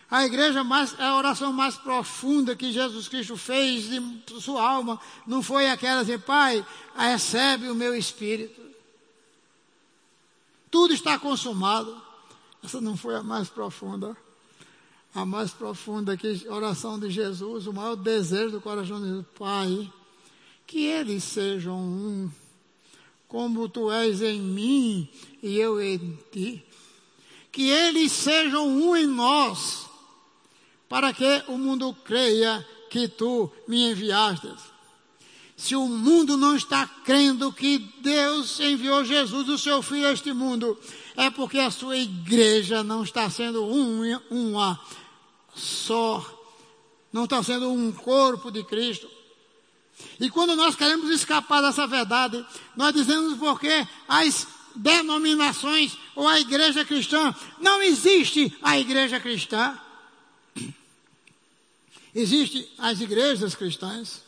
A 0.10 0.26
igreja 0.26 0.64
mais, 0.64 0.98
a 1.00 1.18
oração 1.18 1.52
mais 1.52 1.76
profunda 1.76 2.56
que 2.56 2.72
Jesus 2.72 3.08
Cristo 3.08 3.36
fez 3.36 3.90
de 3.90 4.42
sua 4.42 4.68
alma, 4.68 5.00
não 5.26 5.44
foi 5.44 5.70
aquela 5.70 6.04
de 6.04 6.18
Pai, 6.18 6.66
recebe 6.96 7.70
o 7.70 7.76
meu 7.76 7.94
espírito. 7.94 8.62
Tudo 10.72 10.94
está 10.94 11.20
consumado. 11.20 12.02
Essa 12.64 12.80
não 12.80 12.96
foi 12.96 13.16
a 13.16 13.24
mais 13.24 13.50
profunda. 13.50 14.16
A 15.14 15.26
mais 15.26 15.52
profunda 15.52 16.16
que 16.16 16.48
oração 16.48 17.00
de 17.00 17.10
Jesus, 17.10 17.68
o 17.68 17.74
maior 17.74 17.96
desejo 17.96 18.52
do 18.52 18.62
coração 18.62 19.00
de 19.00 19.08
Jesus, 19.08 19.26
Pai, 19.38 19.92
que 20.66 20.86
eles 20.86 21.24
sejam 21.24 21.78
um, 21.78 22.32
como 23.28 23.68
tu 23.68 23.92
és 23.92 24.22
em 24.22 24.40
mim 24.40 25.10
e 25.44 25.58
eu 25.58 25.82
em 25.82 26.18
ti. 26.32 26.64
Que 27.52 27.70
eles 27.70 28.12
sejam 28.12 28.68
um 28.68 28.96
em 28.96 29.08
nós, 29.08 29.86
para 30.88 31.14
que 31.14 31.44
o 31.48 31.58
mundo 31.58 31.96
creia 32.06 32.66
que 32.90 33.08
tu 33.08 33.52
me 33.68 33.92
enviaste. 33.92 34.50
Se 35.56 35.76
o 35.76 35.88
mundo 35.88 36.38
não 36.38 36.56
está 36.56 36.86
crendo 37.04 37.52
que 37.52 37.80
Deus 38.00 38.60
enviou 38.60 39.04
Jesus, 39.04 39.50
o 39.50 39.58
seu 39.58 39.82
Filho, 39.82 40.08
a 40.08 40.12
este 40.12 40.32
mundo, 40.32 40.78
é 41.16 41.32
porque 41.32 41.58
a 41.58 41.72
sua 41.72 41.98
igreja 41.98 42.84
não 42.84 43.04
está 43.04 43.28
sendo 43.28 43.66
um, 43.66 44.04
uma 44.30 44.80
só, 45.56 46.24
não 47.12 47.24
está 47.24 47.42
sendo 47.42 47.72
um 47.72 47.92
corpo 47.92 48.52
de 48.52 48.64
Cristo. 48.64 49.17
E 50.20 50.30
quando 50.30 50.56
nós 50.56 50.76
queremos 50.76 51.10
escapar 51.10 51.62
dessa 51.62 51.86
verdade, 51.88 52.46
nós 52.76 52.94
dizemos 52.94 53.38
porque 53.38 53.88
as 54.08 54.48
denominações 54.76 55.98
ou 56.16 56.28
a 56.28 56.40
igreja 56.40 56.86
cristã, 56.86 57.34
não 57.60 57.82
existe 57.82 58.56
a 58.62 58.80
igreja 58.80 59.20
cristã. 59.20 59.80
Existem 62.14 62.68
as 62.78 63.00
igrejas 63.00 63.56
cristãs. 63.56 64.24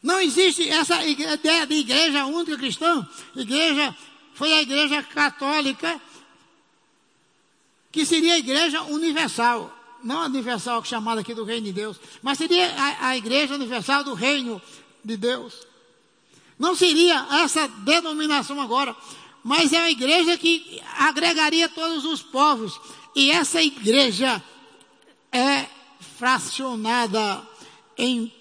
Não 0.00 0.20
existe 0.20 0.68
essa 0.68 1.04
ideia 1.04 1.66
de 1.66 1.74
igreja 1.74 2.26
única 2.26 2.56
cristã, 2.56 3.06
igreja 3.34 3.96
foi 4.34 4.52
a 4.52 4.62
igreja 4.62 5.02
católica, 5.02 6.00
que 7.90 8.06
seria 8.06 8.34
a 8.34 8.38
igreja 8.38 8.82
universal. 8.82 9.76
Não 10.02 10.24
universal 10.26 10.84
chamada 10.84 11.20
aqui 11.20 11.34
do 11.34 11.44
reino 11.44 11.66
de 11.66 11.72
Deus, 11.72 11.98
mas 12.22 12.38
seria 12.38 12.68
a, 12.76 13.08
a 13.08 13.16
igreja 13.16 13.54
universal 13.54 14.04
do 14.04 14.14
reino 14.14 14.60
de 15.04 15.16
Deus. 15.16 15.66
Não 16.58 16.74
seria 16.74 17.26
essa 17.42 17.68
denominação 17.68 18.60
agora, 18.60 18.94
mas 19.42 19.72
é 19.72 19.78
a 19.78 19.90
igreja 19.90 20.36
que 20.36 20.80
agregaria 20.98 21.68
todos 21.68 22.04
os 22.04 22.22
povos. 22.22 22.80
E 23.14 23.30
essa 23.30 23.62
igreja 23.62 24.42
é 25.32 25.66
fracionada 26.16 27.42
em 27.96 28.32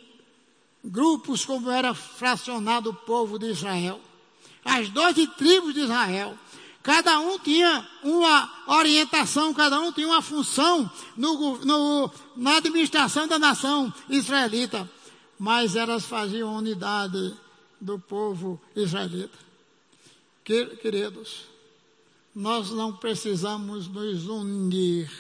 grupos 0.84 1.46
como 1.46 1.70
era 1.70 1.94
fracionado 1.94 2.92
o 2.92 2.94
povo 2.94 3.38
de 3.38 3.48
Israel 3.48 4.02
as 4.68 4.90
doze 4.90 5.26
tribos 5.28 5.74
de 5.74 5.82
Israel. 5.82 6.38
Cada 6.88 7.20
um 7.20 7.38
tinha 7.38 7.86
uma 8.02 8.50
orientação, 8.66 9.54
cada 9.54 9.78
um 9.78 9.92
tinha 9.92 10.08
uma 10.08 10.22
função 10.22 10.90
no, 11.18 11.58
no, 11.58 12.10
na 12.34 12.56
administração 12.56 13.28
da 13.28 13.38
nação 13.38 13.94
israelita. 14.10 14.90
Mas 15.38 15.76
elas 15.76 16.06
faziam 16.06 16.56
unidade 16.56 17.36
do 17.82 18.00
povo 18.00 18.58
israelita. 18.74 19.38
Queridos, 20.46 21.44
nós 22.34 22.70
não 22.70 22.94
precisamos 22.94 23.90
nos 23.90 24.26
unir 24.26 25.12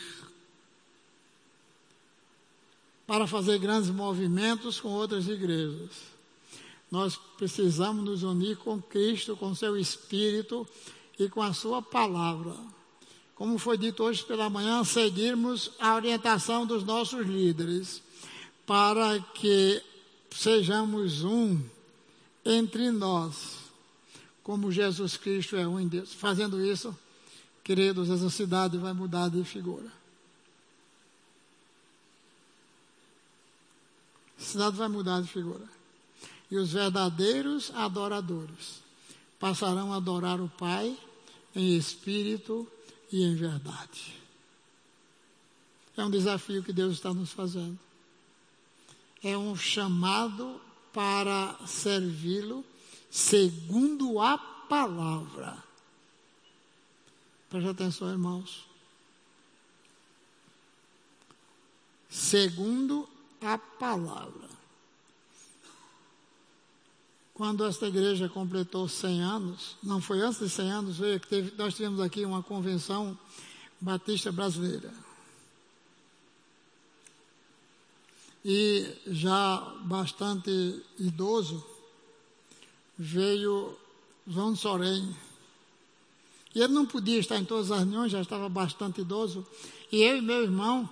para 3.05 3.27
fazer 3.27 3.59
grandes 3.59 3.89
movimentos 3.89 4.79
com 4.79 4.87
outras 4.87 5.27
igrejas. 5.27 5.91
Nós 6.89 7.19
precisamos 7.37 8.05
nos 8.05 8.23
unir 8.23 8.55
com 8.55 8.81
Cristo, 8.81 9.35
com 9.35 9.53
seu 9.53 9.75
Espírito 9.75 10.65
e 11.19 11.27
com 11.29 11.41
a 11.41 11.53
sua 11.53 11.81
palavra. 11.81 12.55
Como 13.35 13.59
foi 13.59 13.77
dito 13.77 14.03
hoje 14.03 14.23
pela 14.23 14.49
manhã, 14.49 14.83
seguirmos 14.83 15.71
a 15.79 15.95
orientação 15.95 16.65
dos 16.65 16.83
nossos 16.83 17.25
líderes 17.25 18.01
para 18.65 19.19
que 19.19 19.81
sejamos 20.31 21.23
um 21.23 21.61
entre 22.43 22.91
nós, 22.91 23.57
como 24.43 24.71
Jesus 24.71 25.17
Cristo 25.17 25.55
é 25.55 25.67
um 25.67 25.79
em 25.79 25.87
Deus. 25.87 26.13
Fazendo 26.13 26.63
isso, 26.65 26.97
queridos, 27.63 28.09
essa 28.09 28.29
cidade 28.29 28.77
vai 28.77 28.93
mudar 28.93 29.29
de 29.29 29.43
figura. 29.43 29.91
A 34.39 34.41
cidade 34.41 34.77
vai 34.77 34.87
mudar 34.87 35.21
de 35.21 35.27
figura. 35.27 35.63
E 36.49 36.57
os 36.57 36.71
verdadeiros 36.71 37.71
adoradores 37.75 38.81
passarão 39.39 39.93
a 39.93 39.97
adorar 39.97 40.39
o 40.39 40.49
Pai 40.49 40.97
em 41.57 41.75
espírito 41.75 42.67
e 43.11 43.23
em 43.23 43.35
verdade. 43.35 44.15
É 45.97 46.05
um 46.05 46.11
desafio 46.11 46.63
que 46.63 46.71
Deus 46.71 46.93
está 46.93 47.11
nos 47.11 47.31
fazendo. 47.31 47.77
É 49.23 49.35
um 49.35 49.55
chamado 49.55 50.61
para 50.93 51.57
servi-lo 51.65 52.63
segundo 53.09 54.19
a 54.19 54.37
palavra. 54.37 55.63
Preste 57.49 57.69
atenção, 57.69 58.11
irmãos. 58.11 58.67
Segundo 62.07 63.09
a 63.41 63.57
palavra. 63.57 64.56
Quando 67.37 67.63
esta 67.65 67.85
igreja 67.85 68.27
completou 68.27 68.89
100 68.89 69.21
anos, 69.21 69.77
não 69.83 70.01
foi 70.01 70.21
antes 70.21 70.39
de 70.39 70.49
100 70.49 70.71
anos, 70.71 70.97
veio 70.97 71.19
que 71.19 71.27
teve, 71.27 71.53
nós 71.55 71.75
tivemos 71.75 71.99
aqui 71.99 72.25
uma 72.25 72.41
convenção 72.41 73.15
batista 73.79 74.31
brasileira. 74.31 74.91
E 78.43 78.91
já 79.05 79.57
bastante 79.83 80.81
idoso, 80.97 81.63
veio 82.97 83.77
João 84.25 84.55
Sorém. 84.55 85.15
E 86.55 86.59
ele 86.59 86.73
não 86.73 86.87
podia 86.87 87.19
estar 87.19 87.37
em 87.37 87.45
todas 87.45 87.69
as 87.69 87.77
reuniões, 87.77 88.11
já 88.11 88.21
estava 88.21 88.49
bastante 88.49 89.01
idoso. 89.01 89.45
E 89.91 90.01
eu 90.01 90.17
e 90.17 90.21
meu 90.21 90.41
irmão 90.41 90.89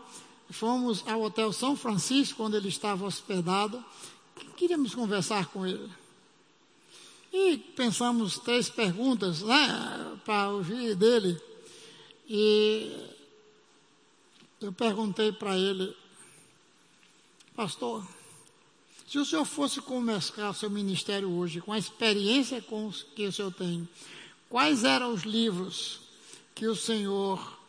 fomos 0.51 1.03
ao 1.07 1.23
Hotel 1.23 1.51
São 1.51 1.75
Francisco, 1.75 2.43
onde 2.43 2.55
ele 2.55 2.69
estava 2.69 3.03
hospedado. 3.03 3.83
Queríamos 4.55 4.93
conversar 4.93 5.47
com 5.47 5.65
ele. 5.65 6.04
E 7.37 7.57
pensamos 7.57 8.39
três 8.39 8.69
perguntas 8.69 9.41
né, 9.41 10.17
para 10.23 10.51
ouvir 10.51 10.95
dele. 10.95 11.37
E 12.29 13.09
eu 14.61 14.71
perguntei 14.71 15.33
para 15.33 15.57
ele, 15.57 15.93
pastor, 17.53 18.07
se 19.05 19.19
o 19.19 19.25
senhor 19.25 19.43
fosse 19.43 19.81
começar 19.81 20.49
o 20.49 20.53
seu 20.53 20.69
ministério 20.69 21.29
hoje, 21.29 21.59
com 21.59 21.73
a 21.73 21.77
experiência 21.77 22.61
com 22.61 22.89
que 23.13 23.27
o 23.27 23.33
senhor 23.33 23.51
tem, 23.51 23.85
quais 24.49 24.85
eram 24.85 25.13
os 25.13 25.23
livros 25.23 25.99
que 26.55 26.65
o 26.67 26.75
senhor 26.75 27.59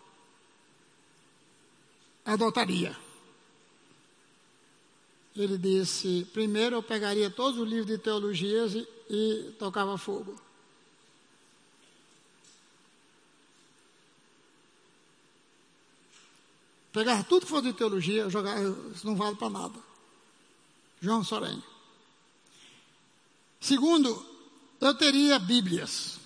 adotaria. 2.24 2.96
Ele 5.36 5.58
disse: 5.58 6.26
primeiro 6.32 6.76
eu 6.76 6.82
pegaria 6.82 7.28
todos 7.28 7.60
os 7.60 7.68
livros 7.68 7.86
de 7.86 7.98
teologias 7.98 8.74
e, 8.74 8.88
e 9.10 9.54
tocava 9.58 9.98
fogo. 9.98 10.40
Pegar 16.90 17.24
tudo 17.24 17.44
que 17.44 17.50
for 17.50 17.60
de 17.60 17.74
teologia, 17.74 18.30
jogar, 18.30 18.58
isso 18.94 19.06
não 19.06 19.14
vale 19.14 19.36
para 19.36 19.50
nada. 19.50 19.78
João 20.98 21.22
Sorém. 21.22 21.62
Segundo, 23.60 24.24
eu 24.80 24.94
teria 24.94 25.38
Bíblias. 25.38 26.18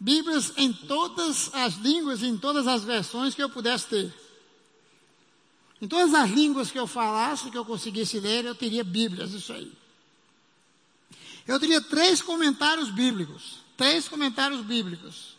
Bíblias 0.00 0.54
em 0.56 0.72
todas 0.72 1.52
as 1.52 1.74
línguas, 1.74 2.22
em 2.22 2.38
todas 2.38 2.66
as 2.66 2.82
versões 2.82 3.34
que 3.34 3.42
eu 3.42 3.50
pudesse 3.50 3.88
ter. 3.88 4.27
Em 5.80 5.86
todas 5.86 6.12
as 6.12 6.30
línguas 6.30 6.70
que 6.70 6.78
eu 6.78 6.86
falasse, 6.86 7.50
que 7.50 7.58
eu 7.58 7.64
conseguisse 7.64 8.18
ler, 8.18 8.44
eu 8.44 8.54
teria 8.54 8.82
Bíblias, 8.82 9.32
isso 9.32 9.52
aí. 9.52 9.72
Eu 11.46 11.58
teria 11.58 11.80
três 11.80 12.20
comentários 12.20 12.90
bíblicos. 12.90 13.60
Três 13.76 14.08
comentários 14.08 14.60
bíblicos. 14.62 15.36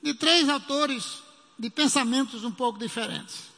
De 0.00 0.14
três 0.14 0.48
autores 0.48 1.22
de 1.58 1.68
pensamentos 1.68 2.44
um 2.44 2.52
pouco 2.52 2.78
diferentes. 2.78 3.48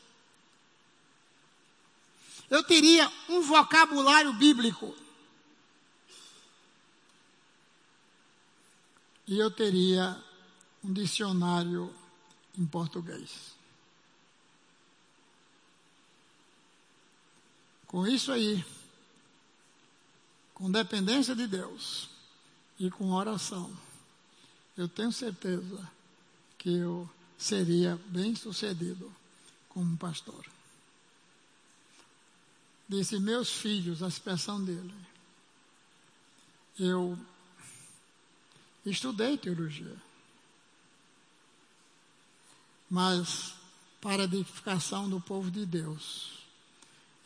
Eu 2.48 2.64
teria 2.64 3.10
um 3.28 3.42
vocabulário 3.42 4.32
bíblico. 4.32 4.96
E 9.26 9.38
eu 9.38 9.50
teria 9.50 10.20
um 10.82 10.92
dicionário 10.92 11.94
em 12.58 12.66
português. 12.66 13.59
Com 17.90 18.06
isso 18.06 18.30
aí, 18.30 18.64
com 20.54 20.70
dependência 20.70 21.34
de 21.34 21.48
Deus 21.48 22.08
e 22.78 22.88
com 22.88 23.10
oração, 23.10 23.76
eu 24.76 24.88
tenho 24.88 25.10
certeza 25.10 25.90
que 26.56 26.72
eu 26.72 27.10
seria 27.36 28.00
bem 28.06 28.36
sucedido 28.36 29.12
como 29.70 29.96
pastor. 29.96 30.46
Disse, 32.88 33.18
meus 33.18 33.50
filhos, 33.50 34.04
a 34.04 34.06
expressão 34.06 34.64
dele. 34.64 34.94
Eu 36.78 37.18
estudei 38.86 39.36
teologia. 39.36 40.00
Mas 42.88 43.52
para 44.00 44.22
a 44.22 44.26
edificação 44.26 45.10
do 45.10 45.20
povo 45.20 45.50
de 45.50 45.66
Deus 45.66 46.39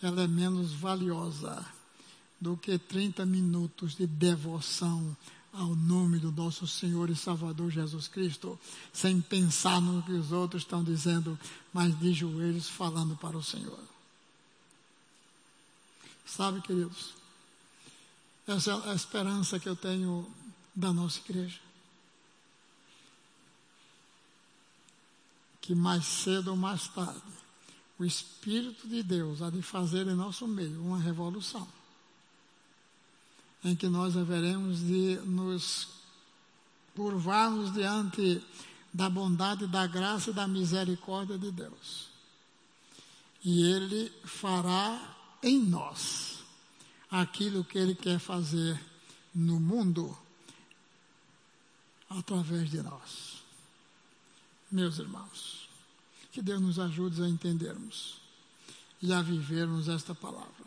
ela 0.03 0.23
é 0.23 0.27
menos 0.27 0.73
valiosa 0.73 1.65
do 2.41 2.57
que 2.57 2.79
30 2.79 3.25
minutos 3.25 3.95
de 3.95 4.07
devoção 4.07 5.17
ao 5.53 5.75
nome 5.77 6.19
do 6.19 6.33
nosso 6.33 6.67
Senhor 6.67 7.09
e 7.09 7.17
Salvador 7.17 7.71
Jesus 7.71 8.09
Cristo, 8.09 8.59
sem 8.93 9.21
pensar 9.21 9.81
no 9.81 10.03
que 10.03 10.13
os 10.13 10.33
outros 10.33 10.63
estão 10.63 10.83
dizendo, 10.83 11.39
mas 11.73 11.97
de 12.01 12.13
joelhos 12.13 12.69
falando 12.69 13.17
para 13.17 13.37
o 13.37 13.43
Senhor. 13.43 13.79
Sabe, 16.27 16.61
queridos, 16.61 17.15
essa 18.47 18.73
é 18.73 18.91
a 18.91 18.95
esperança 18.95 19.61
que 19.61 19.69
eu 19.69 19.77
tenho 19.77 20.29
da 20.75 20.93
nossa 20.93 21.21
igreja. 21.21 21.61
Que 25.61 25.75
mais 25.75 26.05
cedo 26.05 26.51
ou 26.51 26.57
mais 26.57 26.89
tarde, 26.89 27.23
o 27.99 28.05
Espírito 28.05 28.89
de 28.89 29.03
Deus 29.03 29.41
há 29.41 29.51
de 29.51 29.63
fazer 29.63 30.07
em 30.07 30.15
nosso 30.15 30.47
meio 30.49 30.81
uma 30.83 30.99
revolução, 30.99 31.67
em 33.63 33.75
que 33.77 33.89
nós 33.89 34.17
haveremos 34.17 34.81
de 34.81 35.17
nos 35.25 35.89
curvarmos 36.95 37.73
diante 37.73 38.43
da 38.93 39.09
bondade, 39.09 39.67
da 39.67 39.87
graça 39.87 40.31
e 40.31 40.35
da 40.35 40.47
misericórdia 40.47 41.39
de 41.39 41.51
Deus. 41.51 42.09
E 43.45 43.63
Ele 43.63 44.13
fará 44.25 45.17
em 45.43 45.59
nós 45.59 46.39
aquilo 47.11 47.65
que 47.65 47.79
Ele 47.79 47.95
quer 47.95 48.19
fazer 48.19 48.81
no 49.35 49.61
mundo 49.61 50.17
através 52.09 52.71
de 52.71 52.83
nós. 52.83 53.43
Meus 54.71 54.99
irmãos. 54.99 55.64
Que 56.35 56.43
Deus 56.43 56.61
nos 56.61 56.81
ajude 56.81 57.23
a 57.23 57.29
entendermos 57.29 58.21
e 59.01 59.13
a 59.13 59.23
vivermos 59.23 59.87
esta 59.87 60.17
palavra. 60.17 60.64